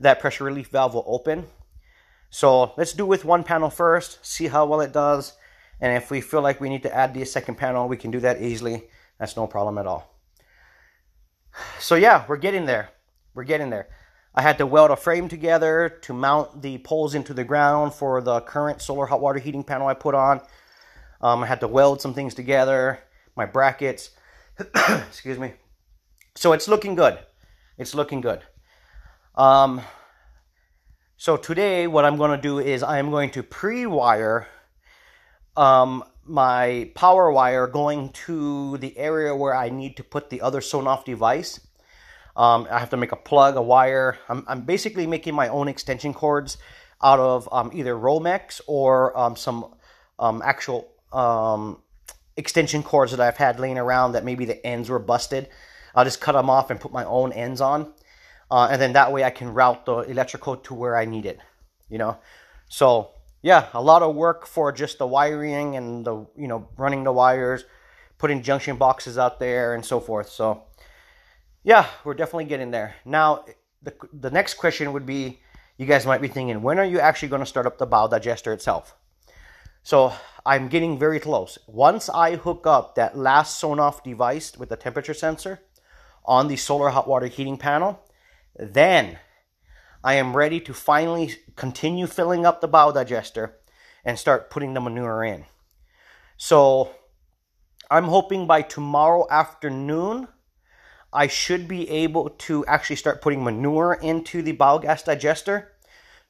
that 0.00 0.20
pressure 0.20 0.44
relief 0.44 0.68
valve 0.68 0.94
will 0.94 1.04
open. 1.06 1.46
So 2.30 2.72
let's 2.76 2.92
do 2.92 3.06
with 3.06 3.24
one 3.24 3.44
panel 3.44 3.70
first, 3.70 4.24
see 4.24 4.48
how 4.48 4.66
well 4.66 4.80
it 4.80 4.92
does. 4.92 5.34
And 5.80 5.96
if 5.96 6.10
we 6.10 6.20
feel 6.20 6.42
like 6.42 6.60
we 6.60 6.68
need 6.68 6.82
to 6.82 6.94
add 6.94 7.14
the 7.14 7.24
second 7.24 7.56
panel, 7.56 7.88
we 7.88 7.96
can 7.96 8.10
do 8.10 8.20
that 8.20 8.42
easily. 8.42 8.84
That's 9.18 9.36
no 9.36 9.46
problem 9.46 9.78
at 9.78 9.86
all. 9.86 10.14
So 11.80 11.94
yeah, 11.94 12.24
we're 12.28 12.36
getting 12.36 12.66
there. 12.66 12.90
We're 13.34 13.44
getting 13.44 13.70
there. 13.70 13.88
I 14.34 14.42
had 14.42 14.58
to 14.58 14.66
weld 14.66 14.90
a 14.90 14.96
frame 14.96 15.28
together 15.28 15.88
to 16.02 16.12
mount 16.12 16.62
the 16.62 16.78
poles 16.78 17.14
into 17.14 17.34
the 17.34 17.44
ground 17.44 17.94
for 17.94 18.20
the 18.20 18.40
current 18.40 18.82
solar 18.82 19.06
hot 19.06 19.20
water 19.20 19.38
heating 19.38 19.64
panel 19.64 19.88
I 19.88 19.94
put 19.94 20.14
on. 20.14 20.40
Um, 21.20 21.42
I 21.42 21.46
had 21.46 21.60
to 21.60 21.68
weld 21.68 22.00
some 22.00 22.14
things 22.14 22.34
together, 22.34 23.00
my 23.36 23.46
brackets. 23.46 24.10
Excuse 25.08 25.38
me. 25.38 25.54
So 26.36 26.52
it's 26.52 26.68
looking 26.68 26.94
good. 26.94 27.18
It's 27.78 27.94
looking 27.94 28.20
good. 28.20 28.42
Um, 29.34 29.80
So 31.20 31.36
today, 31.36 31.88
what 31.88 32.04
I'm 32.04 32.16
going 32.16 32.30
to 32.30 32.40
do 32.40 32.60
is 32.60 32.84
I 32.84 32.98
am 32.98 33.10
going 33.10 33.30
to 33.30 33.42
pre-wire 33.42 34.46
um, 35.56 36.04
my 36.24 36.92
power 36.94 37.32
wire 37.32 37.66
going 37.66 38.10
to 38.26 38.78
the 38.78 38.96
area 38.96 39.34
where 39.34 39.52
I 39.52 39.68
need 39.68 39.96
to 39.96 40.04
put 40.04 40.30
the 40.30 40.40
other 40.40 40.60
Sonoff 40.60 41.04
device. 41.04 41.58
Um, 42.36 42.68
I 42.70 42.78
have 42.78 42.90
to 42.90 42.96
make 42.96 43.10
a 43.10 43.16
plug, 43.16 43.56
a 43.56 43.62
wire. 43.62 44.16
I'm, 44.28 44.44
I'm, 44.46 44.60
basically 44.60 45.08
making 45.08 45.34
my 45.34 45.48
own 45.48 45.66
extension 45.66 46.14
cords 46.14 46.56
out 47.02 47.18
of 47.18 47.48
um, 47.50 47.72
either 47.74 47.96
Romex 47.96 48.60
or 48.68 49.18
um, 49.18 49.34
some 49.34 49.74
um, 50.20 50.40
actual 50.44 50.86
um, 51.12 51.82
extension 52.36 52.84
cords 52.84 53.10
that 53.10 53.20
I've 53.20 53.38
had 53.38 53.58
laying 53.58 53.76
around 53.76 54.12
that 54.12 54.24
maybe 54.24 54.44
the 54.44 54.64
ends 54.64 54.88
were 54.88 55.00
busted. 55.00 55.48
I'll 55.96 56.04
just 56.04 56.20
cut 56.20 56.34
them 56.34 56.48
off 56.48 56.70
and 56.70 56.78
put 56.78 56.92
my 56.92 57.04
own 57.04 57.32
ends 57.32 57.60
on. 57.60 57.92
Uh, 58.50 58.68
and 58.70 58.80
then 58.80 58.92
that 58.94 59.12
way 59.12 59.24
I 59.24 59.30
can 59.30 59.52
route 59.52 59.84
the 59.84 59.98
electrical 59.98 60.56
to 60.56 60.74
where 60.74 60.96
I 60.96 61.04
need 61.04 61.26
it, 61.26 61.38
you 61.88 61.98
know. 61.98 62.18
So 62.68 63.10
yeah, 63.42 63.68
a 63.74 63.82
lot 63.82 64.02
of 64.02 64.14
work 64.14 64.46
for 64.46 64.72
just 64.72 64.98
the 64.98 65.06
wiring 65.06 65.76
and 65.76 66.04
the 66.04 66.26
you 66.36 66.48
know 66.48 66.68
running 66.76 67.04
the 67.04 67.12
wires, 67.12 67.64
putting 68.18 68.42
junction 68.42 68.76
boxes 68.76 69.18
out 69.18 69.38
there 69.38 69.74
and 69.74 69.84
so 69.84 70.00
forth. 70.00 70.28
So 70.28 70.62
yeah, 71.62 71.86
we're 72.04 72.14
definitely 72.14 72.46
getting 72.46 72.70
there. 72.70 72.94
Now 73.04 73.44
the 73.82 73.94
the 74.12 74.30
next 74.30 74.54
question 74.54 74.92
would 74.92 75.06
be, 75.06 75.40
you 75.76 75.86
guys 75.86 76.06
might 76.06 76.22
be 76.22 76.28
thinking, 76.28 76.62
when 76.62 76.78
are 76.78 76.84
you 76.84 77.00
actually 77.00 77.28
going 77.28 77.42
to 77.42 77.46
start 77.46 77.66
up 77.66 77.78
the 77.78 77.86
biodigester 77.86 78.52
itself? 78.52 78.94
So 79.82 80.12
I'm 80.44 80.68
getting 80.68 80.98
very 80.98 81.20
close. 81.20 81.58
Once 81.66 82.08
I 82.08 82.36
hook 82.36 82.66
up 82.66 82.94
that 82.96 83.16
last 83.16 83.62
Sonoff 83.62 84.02
device 84.02 84.56
with 84.56 84.68
the 84.68 84.76
temperature 84.76 85.14
sensor 85.14 85.60
on 86.24 86.48
the 86.48 86.56
solar 86.56 86.90
hot 86.90 87.08
water 87.08 87.26
heating 87.26 87.56
panel, 87.56 88.02
then 88.56 89.18
I 90.02 90.14
am 90.14 90.36
ready 90.36 90.60
to 90.60 90.74
finally 90.74 91.34
continue 91.56 92.06
filling 92.06 92.46
up 92.46 92.60
the 92.60 92.68
biodigester 92.68 93.52
and 94.04 94.18
start 94.18 94.50
putting 94.50 94.74
the 94.74 94.80
manure 94.80 95.24
in. 95.24 95.44
So 96.36 96.94
I'm 97.90 98.04
hoping 98.04 98.46
by 98.46 98.62
tomorrow 98.62 99.26
afternoon, 99.30 100.28
I 101.12 101.26
should 101.26 101.66
be 101.66 101.88
able 101.88 102.30
to 102.30 102.64
actually 102.66 102.96
start 102.96 103.22
putting 103.22 103.42
manure 103.42 103.94
into 103.94 104.42
the 104.42 104.56
biogas 104.56 105.04
digester 105.04 105.72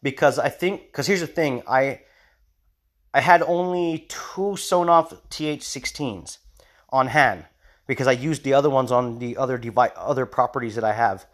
because 0.03 0.39
I 0.39 0.49
think 0.49 0.87
because 0.87 1.07
here's 1.07 1.21
the 1.21 1.27
thing 1.27 1.63
I 1.67 2.01
I 3.13 3.21
had 3.21 3.43
only 3.43 4.07
two 4.09 4.55
Sonoff 4.57 5.19
TH16s 5.31 6.39
on 6.91 7.09
hand 7.09 7.47
because 7.87 8.07
I 8.07 8.13
used 8.13 8.45
the 8.45 8.55
other 8.55 8.71
ones 8.71 8.93
on 8.93 9.19
the 9.19 9.37
other 9.37 9.59
device 9.59 9.91
other 9.97 10.27
properties 10.27 10.77
that 10.77 10.85
I 10.85 10.93
have. 10.93 11.27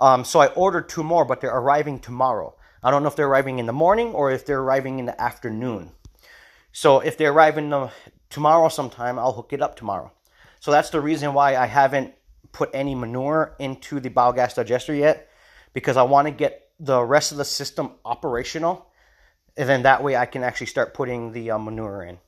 Um, 0.00 0.24
so 0.24 0.40
I 0.40 0.46
ordered 0.48 0.88
two 0.88 1.02
more, 1.02 1.24
but 1.24 1.40
they're 1.40 1.54
arriving 1.54 1.98
tomorrow. 1.98 2.54
I 2.82 2.90
don't 2.90 3.02
know 3.02 3.08
if 3.08 3.16
they're 3.16 3.28
arriving 3.28 3.58
in 3.58 3.66
the 3.66 3.72
morning 3.72 4.14
or 4.14 4.32
if 4.32 4.46
they're 4.46 4.60
arriving 4.60 4.98
in 4.98 5.06
the 5.06 5.20
afternoon. 5.20 5.92
So 6.72 7.00
if 7.00 7.18
they 7.18 7.26
arrive 7.26 7.58
in 7.58 7.70
the, 7.70 7.90
tomorrow 8.30 8.68
sometime, 8.68 9.18
I'll 9.18 9.32
hook 9.32 9.52
it 9.52 9.60
up 9.60 9.76
tomorrow. 9.76 10.12
So 10.60 10.70
that's 10.70 10.90
the 10.90 11.00
reason 11.00 11.34
why 11.34 11.56
I 11.56 11.66
haven't 11.66 12.14
put 12.52 12.70
any 12.72 12.94
manure 12.94 13.54
into 13.58 14.00
the 14.00 14.10
biogas 14.10 14.54
digester 14.54 14.94
yet, 14.94 15.28
because 15.74 15.96
I 15.96 16.02
want 16.02 16.26
to 16.26 16.32
get 16.32 16.70
the 16.78 17.02
rest 17.02 17.32
of 17.32 17.38
the 17.38 17.44
system 17.44 17.92
operational, 18.04 18.86
and 19.56 19.68
then 19.68 19.82
that 19.82 20.02
way 20.02 20.16
I 20.16 20.26
can 20.26 20.42
actually 20.42 20.68
start 20.68 20.94
putting 20.94 21.32
the 21.32 21.50
uh, 21.50 21.58
manure 21.58 22.02
in. 22.02 22.18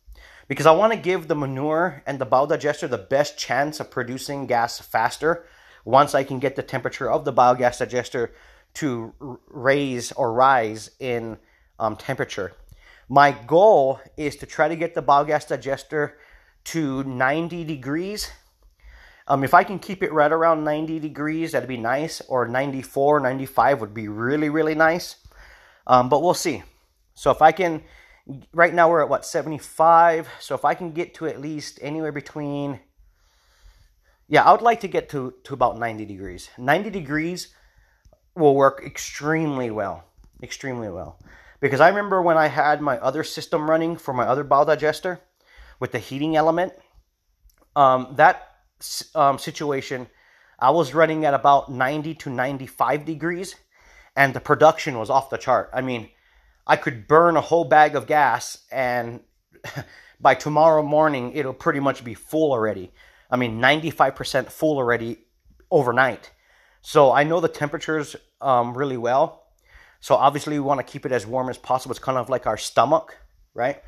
Because 0.49 0.67
I 0.67 0.73
want 0.73 0.93
to 0.93 0.99
give 0.99 1.29
the 1.29 1.35
manure 1.35 2.03
and 2.07 2.19
the 2.19 2.27
biodigester 2.27 2.89
the 2.89 2.99
best 2.99 3.39
chance 3.39 3.81
of 3.81 3.91
producing 3.91 4.47
gas 4.47 4.79
faster 4.81 5.47
once 5.85 6.15
I 6.15 6.25
can 6.25 6.39
get 6.39 6.57
the 6.57 6.63
temperature 6.63 7.11
of 7.11 7.25
the 7.25 7.33
biogas 7.33 7.79
digester 7.79 8.33
to 8.75 9.39
raise 9.49 10.13
or 10.13 10.33
rise 10.33 10.91
in 10.99 11.39
um, 11.79 11.97
temperature. 11.97 12.53
My 13.09 13.33
goal 13.33 14.01
is 14.17 14.37
to 14.37 14.47
try 14.47 14.69
to 14.69 14.77
get 14.77 14.95
the 14.95 15.03
biogas 15.03 15.49
digester 15.49 16.17
to 16.65 17.05
90 17.05 17.65
degrees. 17.65 18.31
Um, 19.29 19.45
if 19.45 19.55
I 19.55 19.65
can 19.65 19.79
keep 19.79 20.03
it 20.03 20.13
right 20.13 20.33
around 20.33 20.65
90 20.65 20.99
degrees, 21.01 21.53
that'd 21.53 21.69
be 21.69 21.77
nice, 21.77 22.21
or 22.23 22.49
94, 22.49 23.21
95 23.21 23.81
would 23.81 23.95
be 23.95 24.09
really, 24.09 24.49
really 24.49 24.75
nice. 24.75 25.17
Um, 25.87 26.09
but 26.09 26.23
we'll 26.23 26.35
see. 26.35 26.63
So 27.15 27.31
if 27.31 27.43
I 27.43 27.53
can, 27.53 27.83
right 28.53 28.73
now 28.73 28.89
we're 28.89 29.03
at 29.03 29.09
what, 29.09 29.25
75. 29.25 30.29
So 30.41 30.55
if 30.55 30.65
I 30.65 30.75
can 30.75 30.93
get 30.93 31.15
to 31.15 31.27
at 31.27 31.41
least 31.41 31.79
anywhere 31.83 32.13
between 32.13 32.81
yeah, 34.29 34.45
I 34.45 34.53
would 34.53 34.63
like 34.63 34.81
to 34.81 34.89
get 34.89 35.09
to, 35.11 35.35
to 35.45 35.55
about 35.55 35.79
90 35.79 36.05
degrees. 36.05 36.51
90 36.59 36.91
degrees 36.91 37.49
will 38.35 38.55
work 38.55 38.83
extremely 38.85 39.71
well. 39.71 40.05
Extremely 40.43 40.89
well. 40.89 41.19
Because 41.61 41.81
I 41.81 41.89
remember 41.89 42.21
when 42.21 42.37
I 42.37 42.49
had 42.49 42.81
my 42.81 42.99
other 42.99 43.23
system 43.23 43.71
running 43.71 43.97
for 43.97 44.13
my 44.13 44.25
other 44.25 44.45
biodigester 44.45 45.21
with 45.79 45.93
the 45.93 45.99
heating 45.99 46.37
element, 46.37 46.73
um, 47.77 48.15
that 48.17 48.49
um, 49.15 49.39
situation, 49.39 50.09
I 50.59 50.71
was 50.71 50.95
running 50.95 51.25
at 51.25 51.35
about 51.35 51.71
90 51.71 52.15
to 52.17 52.31
95 52.31 53.05
degrees, 53.05 53.55
and 54.17 54.35
the 54.35 54.41
production 54.41 54.99
was 54.99 55.11
off 55.11 55.31
the 55.31 55.39
chart. 55.39 55.71
I 55.73 55.81
mean, 55.81 56.09
I 56.67 56.77
could 56.77 57.09
burn 57.09 57.37
a 57.37 57.41
whole 57.41 57.65
bag 57.65 57.97
of 57.97 58.07
gas, 58.07 58.59
and 58.71 59.21
by 60.21 60.35
tomorrow 60.35 60.83
morning, 60.83 61.33
it'll 61.35 61.55
pretty 61.55 61.81
much 61.81 62.05
be 62.05 62.15
full 62.15 62.53
already. 62.53 62.93
I 63.33 63.37
mean, 63.37 63.61
95% 63.61 64.51
full 64.51 64.77
already 64.77 65.17
overnight. 65.71 66.31
So 66.83 67.11
I 67.11 67.25
know 67.25 67.41
the 67.41 67.49
temperatures 67.49 68.15
um, 68.43 68.77
really 68.77 68.99
well. 68.99 69.47
So 70.01 70.17
obviously 70.17 70.59
we 70.59 70.61
want 70.61 70.79
to 70.79 70.85
keep 70.85 71.07
it 71.07 71.13
as 71.13 71.27
warm 71.27 71.49
as 71.49 71.57
possible. 71.57 71.93
It's 71.93 71.99
kind 72.05 72.19
of 72.19 72.29
like 72.29 72.47
our 72.47 72.59
stomach, 72.59 73.17
right? 73.55 73.83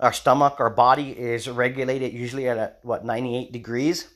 Our 0.00 0.14
stomach, 0.14 0.56
our 0.60 0.70
body 0.70 1.10
is 1.10 1.46
regulated 1.46 2.14
usually 2.14 2.48
at 2.48 2.80
what 2.82 3.04
98 3.04 3.52
degrees. 3.52 4.08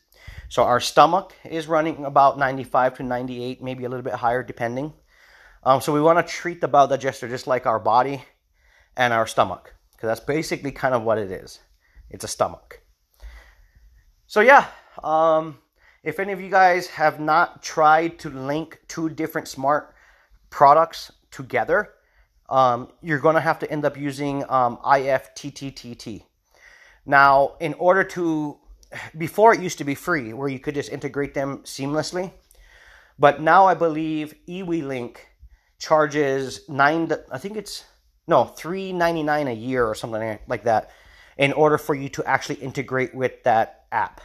So 0.49 0.65
our 0.65 0.81
stomach 0.81 1.35
is 1.45 1.67
running 1.67 2.07
about 2.07 2.39
95 2.39 2.97
to 2.97 3.03
98, 3.03 3.63
maybe 3.63 3.85
a 3.85 3.89
little 3.89 4.03
bit 4.03 4.15
higher 4.15 4.43
depending. 4.43 4.95
Um, 5.63 5.83
so 5.83 5.93
we 5.93 6.01
want 6.01 6.27
to 6.27 6.33
treat 6.33 6.63
the 6.63 6.69
bowel 6.69 6.87
digester 6.87 7.29
just 7.29 7.47
like 7.47 7.67
our 7.67 7.79
body 7.79 8.25
and 8.97 9.13
our 9.13 9.27
stomach 9.27 9.75
because 9.93 10.07
that's 10.07 10.21
basically 10.21 10.73
kind 10.73 10.95
of 10.95 11.03
what 11.03 11.19
it 11.19 11.31
is. 11.31 11.59
It's 12.09 12.25
a 12.25 12.29
stomach. 12.29 12.80
So 14.31 14.43
yeah, 14.43 14.69
um, 15.03 15.59
if 16.05 16.21
any 16.21 16.31
of 16.31 16.41
you 16.41 16.51
guys 16.51 16.87
have 16.87 17.19
not 17.19 17.65
tried 17.65 18.21
to 18.21 18.31
link 18.31 18.81
two 18.87 19.09
different 19.09 19.49
smart 19.49 19.93
products 20.51 21.11
together, 21.33 21.95
um, 22.49 22.93
you're 23.03 23.19
going 23.19 23.35
to 23.35 23.41
have 23.41 23.59
to 23.59 23.69
end 23.69 23.85
up 23.85 23.97
using 23.97 24.45
um, 24.49 24.77
IFTTT. 24.85 26.23
Now, 27.05 27.57
in 27.59 27.75
order 27.75 28.05
to, 28.05 28.59
before 29.19 29.53
it 29.53 29.61
used 29.61 29.79
to 29.79 29.85
be 29.85 29.97
free, 29.97 30.33
where 30.33 30.49
you 30.49 30.61
could 30.61 30.77
just 30.77 30.93
integrate 30.93 31.35
them 31.35 31.65
seamlessly, 31.65 32.31
but 33.19 33.43
now 33.43 33.67
I 33.67 33.75
believe 33.75 34.37
EWeLink 34.47 35.17
charges 35.81 36.69
nine. 36.69 37.11
I 37.33 37.39
think 37.39 37.57
it's 37.57 37.83
no 38.29 38.45
three 38.45 38.93
ninety 38.93 39.25
nine 39.25 39.49
a 39.49 39.53
year 39.53 39.85
or 39.85 39.97
something 39.97 40.39
like 40.47 40.63
that 40.63 40.91
in 41.37 41.53
order 41.53 41.79
for 41.79 41.97
you 41.97 42.09
to 42.11 42.25
actually 42.25 42.61
integrate 42.61 43.13
with 43.13 43.43
that 43.43 43.80
app. 43.93 44.21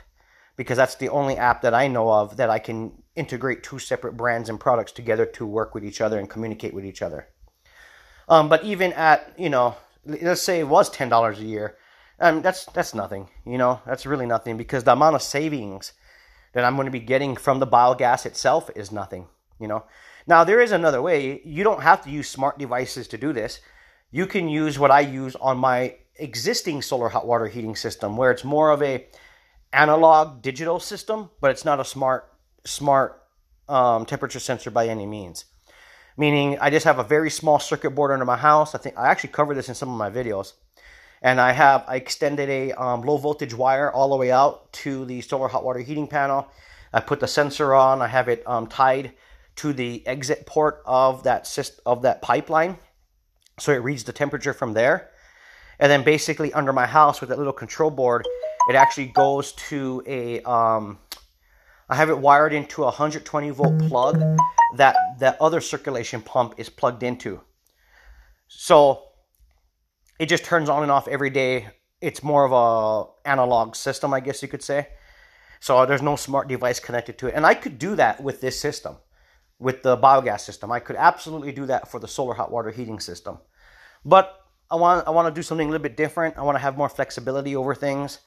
Because 0.58 0.78
that's 0.78 0.96
the 0.96 1.10
only 1.10 1.36
app 1.36 1.62
that 1.64 1.74
I 1.74 1.88
know 1.88 2.10
of 2.10 2.38
that 2.38 2.50
I 2.50 2.60
can 2.60 2.92
integrate 3.16 3.64
two 3.64 3.80
separate 3.80 4.16
brands 4.16 4.50
and 4.50 4.60
products 4.60 4.92
together 4.92 5.26
to 5.26 5.46
work 5.46 5.74
with 5.74 5.84
each 5.84 6.02
other 6.02 6.18
and 6.18 6.30
communicate 6.30 6.74
with 6.74 6.86
each 6.86 7.02
other. 7.02 7.28
Um, 8.28 8.50
but 8.50 8.64
even 8.64 8.94
at, 8.94 9.34
you 9.38 9.50
know, 9.50 9.76
let's 10.06 10.42
say 10.42 10.60
it 10.60 10.68
was 10.68 10.90
$10 10.90 11.38
a 11.38 11.44
year, 11.44 11.78
um, 12.20 12.42
that's, 12.42 12.66
that's 12.68 12.94
nothing, 12.94 13.28
you 13.46 13.58
know, 13.58 13.82
that's 13.86 14.06
really 14.06 14.26
nothing 14.26 14.56
because 14.56 14.86
the 14.86 14.94
amount 14.94 15.16
of 15.16 15.22
savings 15.22 15.92
that 16.54 16.64
I'm 16.64 16.76
going 16.76 16.86
to 16.86 16.92
be 16.92 17.02
getting 17.02 17.36
from 17.36 17.60
the 17.60 17.68
biogas 17.68 18.26
itself 18.26 18.70
is 18.76 18.92
nothing, 18.92 19.28
you 19.60 19.68
know. 19.68 19.84
Now, 20.26 20.44
there 20.44 20.62
is 20.62 20.72
another 20.72 21.02
way. 21.02 21.42
You 21.44 21.64
don't 21.64 21.84
have 21.84 22.04
to 22.04 22.10
use 22.10 22.30
smart 22.30 22.58
devices 22.58 23.08
to 23.10 23.18
do 23.18 23.34
this. 23.34 23.60
You 24.12 24.26
can 24.26 24.48
use 24.48 24.80
what 24.80 24.90
I 24.90 25.02
use 25.02 25.36
on 25.36 25.58
my 25.58 25.98
existing 26.18 26.82
solar 26.82 27.10
hot 27.10 27.28
water 27.28 27.48
heating 27.48 27.76
system 27.76 28.16
where 28.16 28.32
it's 28.32 28.46
more 28.46 28.72
of 28.72 28.82
a 28.82 29.06
analog 29.76 30.42
digital 30.42 30.80
system, 30.80 31.30
but 31.42 31.52
it's 31.52 31.66
not 31.66 31.80
a 31.80 31.86
smart 31.86 32.32
smart 32.66 33.22
um, 33.70 34.06
temperature 34.06 34.40
sensor 34.40 34.72
by 34.72 34.88
any 34.88 35.06
means. 35.06 35.46
Meaning, 36.18 36.58
I 36.60 36.70
just 36.70 36.86
have 36.86 36.98
a 36.98 37.04
very 37.04 37.30
small 37.30 37.60
circuit 37.60 37.92
board 37.92 38.12
under 38.12 38.26
my 38.26 38.38
house. 38.38 38.74
I 38.74 38.78
think 38.78 38.98
I 38.98 39.10
actually 39.10 39.32
covered 39.32 39.56
this 39.56 39.68
in 39.68 39.76
some 39.76 39.90
of 39.90 39.98
my 39.98 40.10
videos, 40.10 40.54
and 41.22 41.42
I 41.42 41.52
have 41.52 41.84
I 41.88 41.98
extended 41.98 42.50
a 42.50 42.72
um, 42.74 43.02
low 43.02 43.18
voltage 43.18 43.54
wire 43.54 43.92
all 43.92 44.10
the 44.10 44.16
way 44.16 44.32
out 44.32 44.72
to 44.84 45.06
the 45.06 45.22
solar 45.22 45.50
hot 45.50 45.66
water 45.66 45.80
heating 45.80 46.08
panel. 46.08 46.48
I 46.94 47.02
put 47.02 47.20
the 47.20 47.28
sensor 47.28 47.76
on. 47.76 48.02
I 48.02 48.08
have 48.08 48.30
it 48.30 48.44
um, 48.48 48.68
tied 48.68 49.12
to 49.58 49.74
the 49.74 50.06
exit 50.08 50.46
port 50.46 50.82
of 50.86 51.24
that 51.24 51.46
of 51.86 52.02
that 52.04 52.22
pipeline, 52.22 52.78
so 53.60 53.74
it 53.74 53.84
reads 53.84 54.06
the 54.06 54.14
temperature 54.14 54.54
from 54.54 54.74
there. 54.74 55.12
And 55.80 55.92
then 55.92 56.04
basically 56.04 56.54
under 56.54 56.72
my 56.72 56.86
house 56.86 57.20
with 57.20 57.30
that 57.30 57.38
little 57.38 57.52
control 57.52 57.92
board, 57.92 58.26
it 58.70 58.76
actually 58.76 59.08
goes 59.08 59.54
to 59.54 60.04
a, 60.06 60.42
um, 60.42 61.00
I 61.90 61.96
have 61.96 62.10
it 62.10 62.18
wired 62.18 62.54
into 62.54 62.82
a 62.82 62.86
120 62.86 63.50
volt 63.52 63.80
plug 63.88 64.20
that 64.76 64.96
that 65.20 65.40
other 65.40 65.62
circulation 65.62 66.22
pump 66.22 66.56
is 66.58 66.70
plugged 66.70 67.04
into. 67.04 67.42
So 68.48 69.04
it 70.20 70.28
just 70.28 70.44
turns 70.44 70.70
on 70.70 70.84
and 70.84 70.92
off 70.92 71.08
every 71.08 71.30
day. 71.30 71.68
It's 72.02 72.24
more 72.24 72.46
of 72.46 72.52
a 72.52 73.30
analog 73.30 73.76
system, 73.76 74.14
I 74.14 74.20
guess 74.20 74.42
you 74.42 74.48
could 74.48 74.64
say. 74.64 74.88
So 75.60 75.86
there's 75.86 76.02
no 76.02 76.16
smart 76.16 76.48
device 76.48 76.80
connected 76.80 77.18
to 77.20 77.28
it. 77.28 77.34
And 77.36 77.46
I 77.46 77.54
could 77.54 77.80
do 77.80 77.96
that 77.96 78.22
with 78.22 78.42
this 78.42 78.60
system, 78.60 78.98
with 79.60 79.82
the 79.84 79.98
biogas 79.98 80.42
system. 80.42 80.72
I 80.72 80.80
could 80.80 80.96
absolutely 80.96 81.52
do 81.52 81.66
that 81.68 81.90
for 81.90 82.00
the 82.00 82.08
solar 82.08 82.34
hot 82.34 82.52
water 82.52 82.72
heating 82.72 83.00
system. 83.00 83.40
But 84.04 84.42
I 84.70 84.76
want 84.76 85.08
I 85.08 85.12
want 85.12 85.34
to 85.34 85.38
do 85.38 85.44
something 85.44 85.68
a 85.68 85.72
little 85.72 85.84
bit 85.84 85.98
different. 85.98 86.38
I 86.38 86.42
want 86.42 86.56
to 86.56 86.62
have 86.62 86.78
more 86.78 86.90
flexibility 86.90 87.56
over 87.56 87.74
things. 87.74 88.20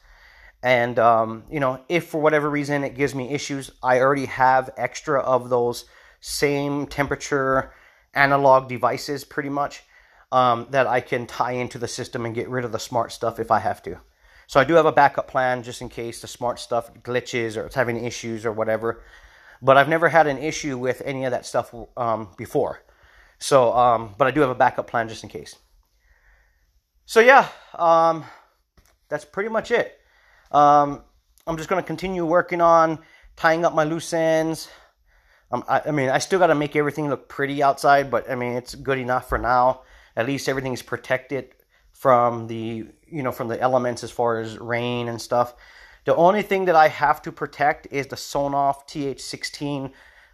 And 0.61 0.99
um, 0.99 1.43
you 1.49 1.59
know, 1.59 1.81
if 1.87 2.07
for 2.07 2.21
whatever 2.21 2.49
reason 2.49 2.83
it 2.83 2.95
gives 2.95 3.15
me 3.15 3.29
issues, 3.29 3.71
I 3.81 3.99
already 3.99 4.25
have 4.25 4.69
extra 4.77 5.21
of 5.21 5.49
those 5.49 5.85
same 6.19 6.85
temperature 6.87 7.73
analog 8.13 8.67
devices, 8.67 9.23
pretty 9.23 9.49
much, 9.49 9.83
um, 10.31 10.67
that 10.71 10.87
I 10.87 11.01
can 11.01 11.27
tie 11.27 11.53
into 11.53 11.77
the 11.77 11.87
system 11.87 12.25
and 12.25 12.35
get 12.35 12.49
rid 12.49 12.65
of 12.65 12.71
the 12.71 12.79
smart 12.79 13.11
stuff 13.11 13.39
if 13.39 13.51
I 13.51 13.59
have 13.59 13.81
to. 13.83 13.99
So 14.47 14.59
I 14.59 14.63
do 14.63 14.73
have 14.73 14.85
a 14.85 14.91
backup 14.91 15.27
plan 15.27 15.63
just 15.63 15.81
in 15.81 15.89
case 15.89 16.21
the 16.21 16.27
smart 16.27 16.59
stuff 16.59 16.93
glitches 17.03 17.55
or 17.55 17.67
it's 17.67 17.75
having 17.75 18.03
issues 18.03 18.45
or 18.45 18.51
whatever. 18.51 19.03
But 19.61 19.77
I've 19.77 19.89
never 19.89 20.09
had 20.09 20.27
an 20.27 20.39
issue 20.39 20.77
with 20.77 21.01
any 21.05 21.25
of 21.25 21.31
that 21.31 21.45
stuff 21.45 21.73
um, 21.95 22.29
before. 22.37 22.83
So, 23.37 23.71
um, 23.73 24.15
but 24.17 24.27
I 24.27 24.31
do 24.31 24.41
have 24.41 24.49
a 24.49 24.55
backup 24.55 24.87
plan 24.87 25.07
just 25.07 25.23
in 25.23 25.29
case. 25.29 25.55
So 27.05 27.19
yeah, 27.19 27.47
um, 27.75 28.25
that's 29.07 29.25
pretty 29.25 29.49
much 29.49 29.71
it. 29.71 29.98
Um, 30.51 31.03
I'm 31.45 31.57
just 31.57 31.69
going 31.69 31.81
to 31.81 31.85
continue 31.85 32.25
working 32.25 32.61
on 32.61 32.99
tying 33.35 33.65
up 33.65 33.73
my 33.73 33.83
loose 33.83 34.13
ends. 34.13 34.69
Um, 35.51 35.63
I, 35.67 35.81
I, 35.87 35.91
mean, 35.91 36.09
I 36.09 36.19
still 36.19 36.39
got 36.39 36.47
to 36.47 36.55
make 36.55 36.75
everything 36.75 37.09
look 37.09 37.27
pretty 37.27 37.63
outside, 37.63 38.11
but 38.11 38.29
I 38.29 38.35
mean, 38.35 38.53
it's 38.53 38.75
good 38.75 38.99
enough 38.99 39.29
for 39.29 39.37
now. 39.37 39.81
At 40.15 40.27
least 40.27 40.49
everything's 40.49 40.81
protected 40.81 41.55
from 41.91 42.47
the, 42.47 42.87
you 43.07 43.23
know, 43.23 43.31
from 43.31 43.47
the 43.47 43.59
elements 43.59 44.03
as 44.03 44.11
far 44.11 44.39
as 44.39 44.57
rain 44.59 45.07
and 45.07 45.21
stuff. 45.21 45.55
The 46.05 46.15
only 46.15 46.41
thing 46.41 46.65
that 46.65 46.75
I 46.75 46.87
have 46.87 47.21
to 47.23 47.31
protect 47.31 47.87
is 47.91 48.07
the 48.07 48.15
Sonoff 48.15 48.87
TH16 48.87 49.91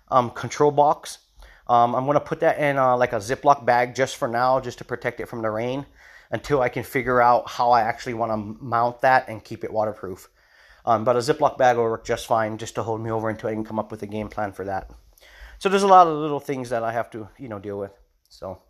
um, 0.10 0.30
control 0.32 0.72
box. 0.72 1.20
Um, 1.68 1.96
I'm 1.96 2.06
going 2.06 2.16
to 2.16 2.22
put 2.22 2.42
that 2.42 2.60
in 2.60 2.78
uh, 2.78 2.96
like 2.96 3.14
a 3.14 3.18
Ziploc 3.18 3.66
bag 3.66 3.96
just 3.96 4.18
for 4.18 4.28
now, 4.28 4.60
just 4.60 4.78
to 4.80 4.86
protect 4.86 5.20
it 5.20 5.28
from 5.28 5.42
the 5.42 5.50
rain 5.50 5.86
until 6.32 6.62
I 6.62 6.70
can 6.70 6.84
figure 6.84 7.22
out 7.22 7.50
how 7.50 7.72
I 7.72 7.82
actually 7.82 8.16
want 8.16 8.32
to 8.32 8.64
mount 8.64 9.02
that 9.02 9.30
and 9.30 9.44
keep 9.44 9.64
it 9.64 9.72
waterproof. 9.72 10.30
Um, 10.86 11.04
but 11.04 11.16
a 11.16 11.20
Ziploc 11.20 11.58
bag 11.58 11.78
will 11.78 11.84
work 11.84 12.06
just 12.06 12.28
fine 12.28 12.58
just 12.58 12.76
to 12.76 12.84
hold 12.84 13.02
me 13.02 13.12
over 13.12 13.30
until 13.30 13.50
I 13.50 13.54
can 13.54 13.64
come 13.64 13.80
up 13.80 13.92
with 13.92 14.04
a 14.04 14.08
game 14.08 14.30
plan 14.30 14.52
for 14.52 14.66
that. 14.66 14.92
So 15.58 15.70
there's 15.70 15.84
a 15.84 15.88
lot 15.88 16.08
of 16.08 16.18
little 16.18 16.40
things 16.40 16.70
that 16.70 16.84
I 16.84 16.92
have 16.92 17.10
to, 17.12 17.30
you 17.38 17.48
know, 17.48 17.60
deal 17.60 17.80
with. 17.80 17.92
So 18.30 18.62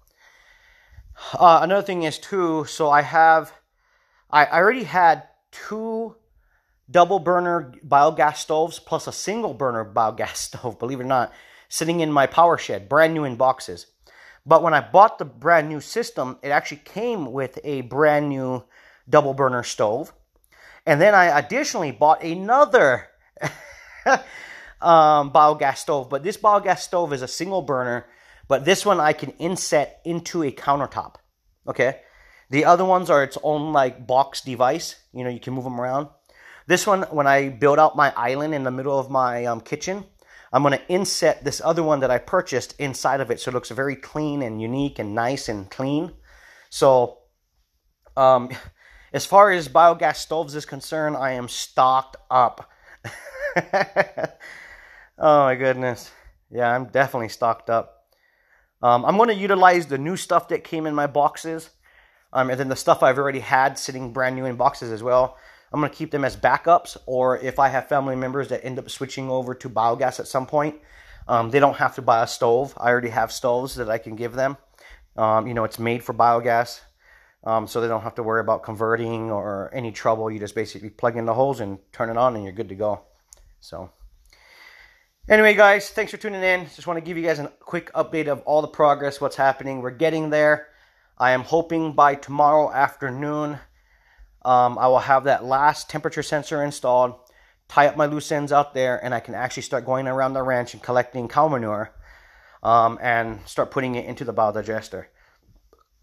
uh, 1.34 1.60
another 1.62 1.82
thing 1.82 2.04
is 2.04 2.18
too, 2.18 2.66
so 2.66 2.90
I 2.90 3.02
have, 3.02 3.52
I, 4.30 4.46
I 4.46 4.60
already 4.60 4.84
had 4.84 5.24
two 5.52 6.16
double 6.90 7.20
burner 7.20 7.74
biogas 7.86 8.38
stoves 8.38 8.80
plus 8.80 9.08
a 9.08 9.12
single 9.12 9.54
burner 9.54 9.84
biogas 9.86 10.36
stove, 10.36 10.80
believe 10.80 11.00
it 11.00 11.04
or 11.04 11.08
not, 11.08 11.34
sitting 11.68 12.00
in 12.00 12.12
my 12.12 12.28
power 12.28 12.58
shed, 12.58 12.88
brand 12.88 13.14
new 13.14 13.24
in 13.24 13.36
boxes. 13.36 13.88
But 14.46 14.62
when 14.62 14.74
I 14.74 14.82
bought 14.82 15.18
the 15.18 15.26
brand 15.26 15.70
new 15.70 15.82
system, 15.82 16.38
it 16.44 16.50
actually 16.50 16.82
came 16.86 17.32
with 17.32 17.60
a 17.64 17.82
brand 17.82 18.30
new 18.30 18.64
double 19.10 19.34
burner 19.34 19.64
stove. 19.64 20.14
And 20.86 21.02
then 21.02 21.16
I 21.16 21.40
additionally 21.40 21.92
bought 21.92 22.24
another 22.24 23.08
um, 24.06 25.32
biogas 25.32 25.78
stove. 25.78 26.10
But 26.10 26.24
this 26.24 26.38
biogas 26.38 26.80
stove 26.80 27.12
is 27.12 27.24
a 27.24 27.28
single 27.28 27.64
burner, 27.64 28.06
but 28.48 28.66
this 28.66 28.86
one 28.86 29.00
I 29.00 29.14
can 29.14 29.32
inset 29.40 30.02
into 30.06 30.44
a 30.44 30.52
countertop. 30.52 31.16
Okay. 31.68 32.02
The 32.52 32.66
other 32.66 32.86
ones 32.86 33.10
are 33.10 33.24
its 33.24 33.40
own 33.42 33.74
like 33.74 34.06
box 34.06 34.42
device. 34.42 34.96
You 35.12 35.24
know, 35.24 35.32
you 35.32 35.40
can 35.40 35.54
move 35.54 35.64
them 35.64 35.82
around. 35.82 36.10
This 36.68 36.86
one, 36.86 37.04
when 37.04 37.28
I 37.28 37.50
build 37.50 37.80
out 37.80 37.96
my 37.96 38.14
island 38.16 38.54
in 38.54 38.64
the 38.64 38.72
middle 38.72 38.98
of 38.98 39.10
my 39.10 39.46
um, 39.46 39.62
kitchen, 39.62 40.06
I'm 40.56 40.64
going 40.64 40.72
to 40.72 40.88
inset 40.88 41.44
this 41.44 41.62
other 41.66 41.84
one 41.84 42.00
that 42.00 42.10
I 42.10 42.18
purchased 42.18 42.80
inside 42.80 43.20
of 43.20 43.30
it 43.30 43.42
so 43.42 43.52
it 43.52 43.54
looks 43.54 43.72
very 43.72 43.98
clean 43.98 44.42
and 44.42 44.62
unique 44.62 45.00
and 45.00 45.14
nice 45.14 45.50
and 45.50 45.70
clean. 45.70 46.14
So, 46.70 47.18
um, 48.16 48.50
as 49.14 49.26
far 49.26 49.52
as 49.52 49.68
biogas 49.68 50.16
stoves 50.16 50.56
is 50.56 50.66
concerned, 50.66 51.18
I 51.18 51.32
am 51.32 51.50
stocked 51.50 52.16
up. 52.32 52.72
oh 53.58 55.44
my 55.44 55.56
goodness. 55.56 56.10
Yeah, 56.50 56.74
I'm 56.74 56.86
definitely 56.86 57.30
stocked 57.30 57.70
up. 57.70 58.06
Um, 58.82 59.04
I'm 59.04 59.18
going 59.18 59.28
to 59.28 59.36
utilize 59.36 59.88
the 59.88 59.98
new 59.98 60.16
stuff 60.16 60.48
that 60.48 60.64
came 60.64 60.86
in 60.86 60.96
my 60.96 61.08
boxes. 61.08 61.70
Um, 62.32 62.50
and 62.50 62.58
then 62.58 62.70
the 62.70 62.78
stuff 62.78 63.04
I've 63.04 63.18
already 63.18 63.40
had 63.40 63.78
sitting 63.78 64.14
brand 64.14 64.38
new 64.38 64.46
in 64.46 64.56
boxes 64.56 64.94
as 64.94 65.04
well. 65.04 65.36
I'm 65.74 65.80
going 65.80 65.92
to 65.92 65.98
keep 65.98 66.12
them 66.12 66.24
as 66.24 66.38
backups, 66.38 66.96
or 67.06 67.38
if 67.40 67.60
I 67.60 67.70
have 67.70 67.90
family 67.90 68.16
members 68.16 68.48
that 68.50 68.64
end 68.64 68.80
up 68.80 68.90
switching 68.90 69.30
over 69.30 69.54
to 69.56 69.70
biogas 69.70 70.20
at 70.20 70.28
some 70.28 70.46
point, 70.46 70.76
um, 71.28 71.50
they 71.50 71.60
don't 71.60 71.78
have 71.78 71.96
to 71.96 72.02
buy 72.02 72.24
a 72.24 72.28
stove. 72.28 72.74
I 72.78 72.90
already 72.90 73.10
have 73.10 73.32
stoves 73.32 73.76
that 73.76 73.90
I 73.90 73.98
can 73.98 74.16
give 74.16 74.34
them. 74.34 74.58
Um, 75.18 75.48
you 75.48 75.54
know, 75.54 75.64
it's 75.64 75.80
made 75.80 76.04
for 76.04 76.14
biogas, 76.14 76.82
um, 77.44 77.68
so 77.68 77.82
they 77.82 77.88
don't 77.88 78.02
have 78.02 78.16
to 78.16 78.24
worry 78.24 78.42
about 78.42 78.64
converting 78.64 79.32
or 79.32 79.72
any 79.74 79.92
trouble. 79.92 80.30
You 80.30 80.40
just 80.40 80.56
basically 80.56 80.90
plug 80.90 81.18
in 81.18 81.26
the 81.26 81.34
holes 81.34 81.62
and 81.62 81.80
turn 81.92 82.10
it 82.10 82.18
on, 82.18 82.36
and 82.36 82.44
you're 82.44 82.54
good 82.54 82.70
to 82.70 82.76
go. 82.76 83.02
So, 83.60 83.92
anyway, 85.28 85.56
guys, 85.56 85.90
thanks 85.90 86.12
for 86.12 86.18
tuning 86.18 86.44
in. 86.44 86.66
Just 86.76 86.86
want 86.86 86.98
to 86.98 87.06
give 87.06 87.18
you 87.18 87.24
guys 87.24 87.40
a 87.40 87.52
quick 87.60 87.92
update 87.94 88.28
of 88.28 88.42
all 88.42 88.62
the 88.62 88.68
progress, 88.68 89.20
what's 89.20 89.36
happening. 89.36 89.82
We're 89.82 89.92
getting 89.92 90.30
there. 90.30 90.68
I 91.18 91.32
am 91.32 91.42
hoping 91.42 91.94
by 91.94 92.16
tomorrow 92.16 92.72
afternoon 92.72 93.58
um, 94.46 94.78
I 94.78 94.88
will 94.88 95.00
have 95.00 95.24
that 95.24 95.44
last 95.44 95.90
temperature 95.90 96.22
sensor 96.22 96.64
installed, 96.64 97.16
tie 97.68 97.88
up 97.88 97.98
my 97.98 98.06
loose 98.06 98.32
ends 98.32 98.52
out 98.52 98.76
there, 98.76 99.04
and 99.04 99.14
I 99.14 99.20
can 99.20 99.34
actually 99.34 99.64
start 99.64 99.86
going 99.86 100.08
around 100.08 100.34
the 100.34 100.44
ranch 100.44 100.76
and 100.76 100.84
collecting 100.84 101.28
cow 101.28 101.48
manure 101.48 101.92
um, 102.62 103.00
and 103.02 103.40
start 103.48 103.72
putting 103.72 103.96
it 103.96 104.06
into 104.06 104.24
the 104.24 104.34
biodigester. 104.34 105.08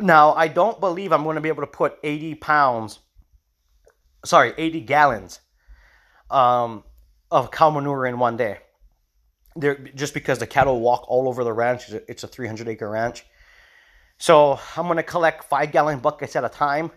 Now, 0.00 0.32
I 0.32 0.48
don't 0.48 0.80
believe 0.80 1.12
I'm 1.12 1.22
going 1.22 1.36
to 1.36 1.40
be 1.40 1.50
able 1.50 1.62
to 1.62 1.68
put 1.68 1.98
80 2.02 2.34
pounds, 2.34 2.98
sorry, 4.24 4.52
80 4.58 4.80
gallons 4.80 5.38
um, 6.28 6.82
of 7.30 7.52
cow 7.52 7.70
manure 7.70 8.06
in 8.06 8.18
one 8.18 8.36
day. 8.36 8.58
There, 9.54 9.76
just 9.76 10.14
because 10.14 10.40
the 10.40 10.46
cattle 10.48 10.80
walk 10.80 11.04
all 11.08 11.28
over 11.28 11.44
the 11.44 11.52
ranch, 11.52 11.90
it's 12.08 12.24
a 12.24 12.28
300 12.28 12.66
acre 12.66 12.90
ranch. 12.90 13.24
So 14.18 14.58
I'm 14.76 14.86
going 14.86 14.96
to 14.96 15.04
collect 15.04 15.44
five 15.44 15.70
gallon 15.70 16.00
buckets 16.00 16.34
at 16.34 16.44
a 16.44 16.48
time 16.48 16.90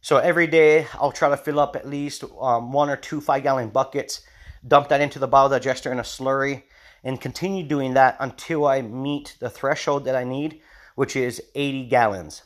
so 0.00 0.16
every 0.16 0.46
day 0.46 0.86
I'll 0.94 1.12
try 1.12 1.28
to 1.28 1.36
fill 1.36 1.60
up 1.60 1.76
at 1.76 1.88
least 1.88 2.24
um, 2.40 2.72
one 2.72 2.88
or 2.88 2.96
two 2.96 3.20
five 3.20 3.42
gallon 3.42 3.68
buckets, 3.68 4.22
dump 4.66 4.88
that 4.88 5.00
into 5.00 5.18
the 5.18 5.28
biodigester 5.28 5.92
in 5.92 5.98
a 5.98 6.02
slurry, 6.02 6.62
and 7.04 7.20
continue 7.20 7.62
doing 7.62 7.94
that 7.94 8.16
until 8.20 8.66
I 8.66 8.82
meet 8.82 9.36
the 9.40 9.50
threshold 9.50 10.04
that 10.06 10.16
I 10.16 10.24
need, 10.24 10.60
which 10.94 11.16
is 11.16 11.42
80 11.54 11.86
gallons. 11.86 12.42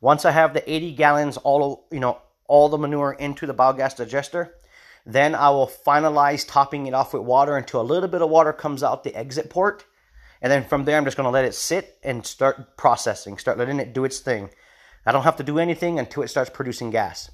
Once 0.00 0.24
I 0.24 0.32
have 0.32 0.52
the 0.52 0.70
80 0.70 0.92
gallons, 0.92 1.36
all 1.38 1.86
you 1.90 2.00
know, 2.00 2.18
all 2.46 2.68
the 2.68 2.78
manure 2.78 3.12
into 3.12 3.46
the 3.46 3.54
biogas 3.54 3.96
digester, 3.96 4.54
then 5.06 5.34
I 5.34 5.50
will 5.50 5.70
finalize 5.86 6.46
topping 6.46 6.86
it 6.86 6.94
off 6.94 7.14
with 7.14 7.22
water 7.22 7.56
until 7.56 7.80
a 7.80 7.82
little 7.82 8.08
bit 8.08 8.22
of 8.22 8.30
water 8.30 8.52
comes 8.52 8.82
out 8.82 9.04
the 9.04 9.14
exit 9.14 9.50
port. 9.50 9.84
And 10.42 10.52
then 10.52 10.64
from 10.64 10.84
there, 10.84 10.98
I'm 10.98 11.04
just 11.04 11.16
going 11.16 11.24
to 11.24 11.30
let 11.30 11.46
it 11.46 11.54
sit 11.54 11.98
and 12.02 12.26
start 12.26 12.76
processing, 12.76 13.38
start 13.38 13.56
letting 13.56 13.80
it 13.80 13.94
do 13.94 14.04
its 14.04 14.18
thing. 14.18 14.50
I 15.06 15.12
don't 15.12 15.24
have 15.24 15.36
to 15.36 15.42
do 15.42 15.58
anything 15.58 15.98
until 15.98 16.22
it 16.22 16.28
starts 16.28 16.50
producing 16.50 16.90
gas. 16.90 17.30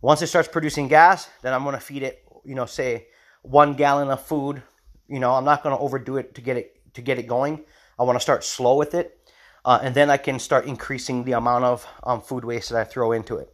Once 0.00 0.20
it 0.20 0.26
starts 0.26 0.48
producing 0.48 0.88
gas, 0.88 1.28
then 1.42 1.52
I'm 1.52 1.62
going 1.62 1.76
to 1.76 1.80
feed 1.80 2.02
it, 2.02 2.24
you 2.44 2.54
know, 2.54 2.66
say 2.66 3.06
one 3.42 3.74
gallon 3.74 4.10
of 4.10 4.20
food. 4.20 4.62
You 5.08 5.20
know, 5.20 5.32
I'm 5.32 5.44
not 5.44 5.62
going 5.62 5.76
to 5.76 5.80
overdo 5.80 6.16
it 6.16 6.34
to 6.34 6.40
get 6.40 6.56
it 6.56 6.94
to 6.94 7.02
get 7.02 7.18
it 7.18 7.26
going. 7.26 7.64
I 7.98 8.02
want 8.02 8.16
to 8.16 8.22
start 8.22 8.44
slow 8.44 8.76
with 8.76 8.94
it, 8.94 9.18
uh, 9.64 9.78
and 9.82 9.94
then 9.94 10.10
I 10.10 10.16
can 10.16 10.38
start 10.38 10.66
increasing 10.66 11.24
the 11.24 11.32
amount 11.32 11.64
of 11.64 11.86
um, 12.02 12.20
food 12.20 12.44
waste 12.44 12.70
that 12.70 12.80
I 12.80 12.84
throw 12.84 13.12
into 13.12 13.36
it. 13.36 13.48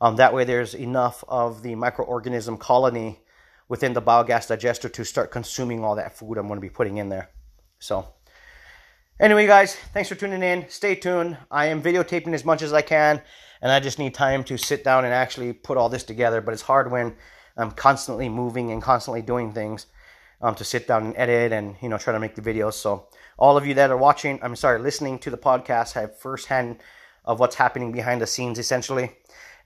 Um, 0.00 0.16
that 0.16 0.32
way, 0.32 0.44
there's 0.44 0.74
enough 0.74 1.24
of 1.28 1.62
the 1.62 1.74
microorganism 1.74 2.58
colony 2.58 3.20
within 3.68 3.92
the 3.92 4.02
biogas 4.02 4.48
digester 4.48 4.88
to 4.88 5.04
start 5.04 5.30
consuming 5.30 5.84
all 5.84 5.96
that 5.96 6.16
food 6.16 6.38
I'm 6.38 6.46
going 6.46 6.56
to 6.56 6.60
be 6.60 6.70
putting 6.70 6.98
in 6.98 7.08
there. 7.08 7.30
So. 7.78 8.06
Anyway, 9.20 9.46
guys, 9.46 9.76
thanks 9.92 10.08
for 10.08 10.14
tuning 10.14 10.42
in. 10.42 10.66
Stay 10.70 10.94
tuned. 10.94 11.36
I 11.50 11.66
am 11.66 11.82
videotaping 11.82 12.32
as 12.32 12.42
much 12.42 12.62
as 12.62 12.72
I 12.72 12.80
can, 12.80 13.20
and 13.60 13.70
I 13.70 13.78
just 13.78 13.98
need 13.98 14.14
time 14.14 14.42
to 14.44 14.56
sit 14.56 14.82
down 14.82 15.04
and 15.04 15.12
actually 15.12 15.52
put 15.52 15.76
all 15.76 15.90
this 15.90 16.04
together. 16.04 16.40
But 16.40 16.54
it's 16.54 16.62
hard 16.62 16.90
when 16.90 17.14
I'm 17.54 17.70
constantly 17.70 18.30
moving 18.30 18.72
and 18.72 18.80
constantly 18.80 19.20
doing 19.20 19.52
things 19.52 19.84
um, 20.40 20.54
to 20.54 20.64
sit 20.64 20.88
down 20.88 21.04
and 21.04 21.14
edit 21.18 21.52
and 21.52 21.76
you 21.82 21.90
know 21.90 21.98
try 21.98 22.14
to 22.14 22.18
make 22.18 22.34
the 22.34 22.40
videos. 22.40 22.74
So 22.74 23.08
all 23.38 23.58
of 23.58 23.66
you 23.66 23.74
that 23.74 23.90
are 23.90 23.96
watching, 23.98 24.38
I'm 24.42 24.56
sorry, 24.56 24.78
listening 24.78 25.18
to 25.18 25.30
the 25.30 25.36
podcast 25.36 25.92
have 25.92 26.18
firsthand 26.18 26.78
of 27.26 27.40
what's 27.40 27.56
happening 27.56 27.92
behind 27.92 28.22
the 28.22 28.26
scenes, 28.26 28.58
essentially. 28.58 29.12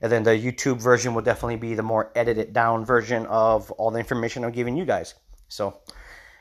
And 0.01 0.11
then 0.11 0.23
the 0.23 0.31
YouTube 0.31 0.81
version 0.81 1.13
will 1.13 1.21
definitely 1.21 1.55
be 1.55 1.75
the 1.75 1.81
more 1.81 2.11
edited 2.13 2.51
down 2.51 2.83
version 2.83 3.25
of 3.27 3.71
all 3.71 3.89
the 3.89 3.99
information 3.99 4.43
I'm 4.43 4.51
giving 4.51 4.75
you 4.75 4.83
guys. 4.83 5.13
So, 5.47 5.79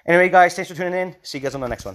anyway, 0.05 0.31
guys, 0.31 0.57
thanks 0.57 0.69
for 0.69 0.77
tuning 0.77 0.95
in. 0.95 1.15
See 1.23 1.39
you 1.39 1.43
guys 1.43 1.55
on 1.55 1.61
the 1.61 1.69
next 1.69 1.85
one. 1.85 1.95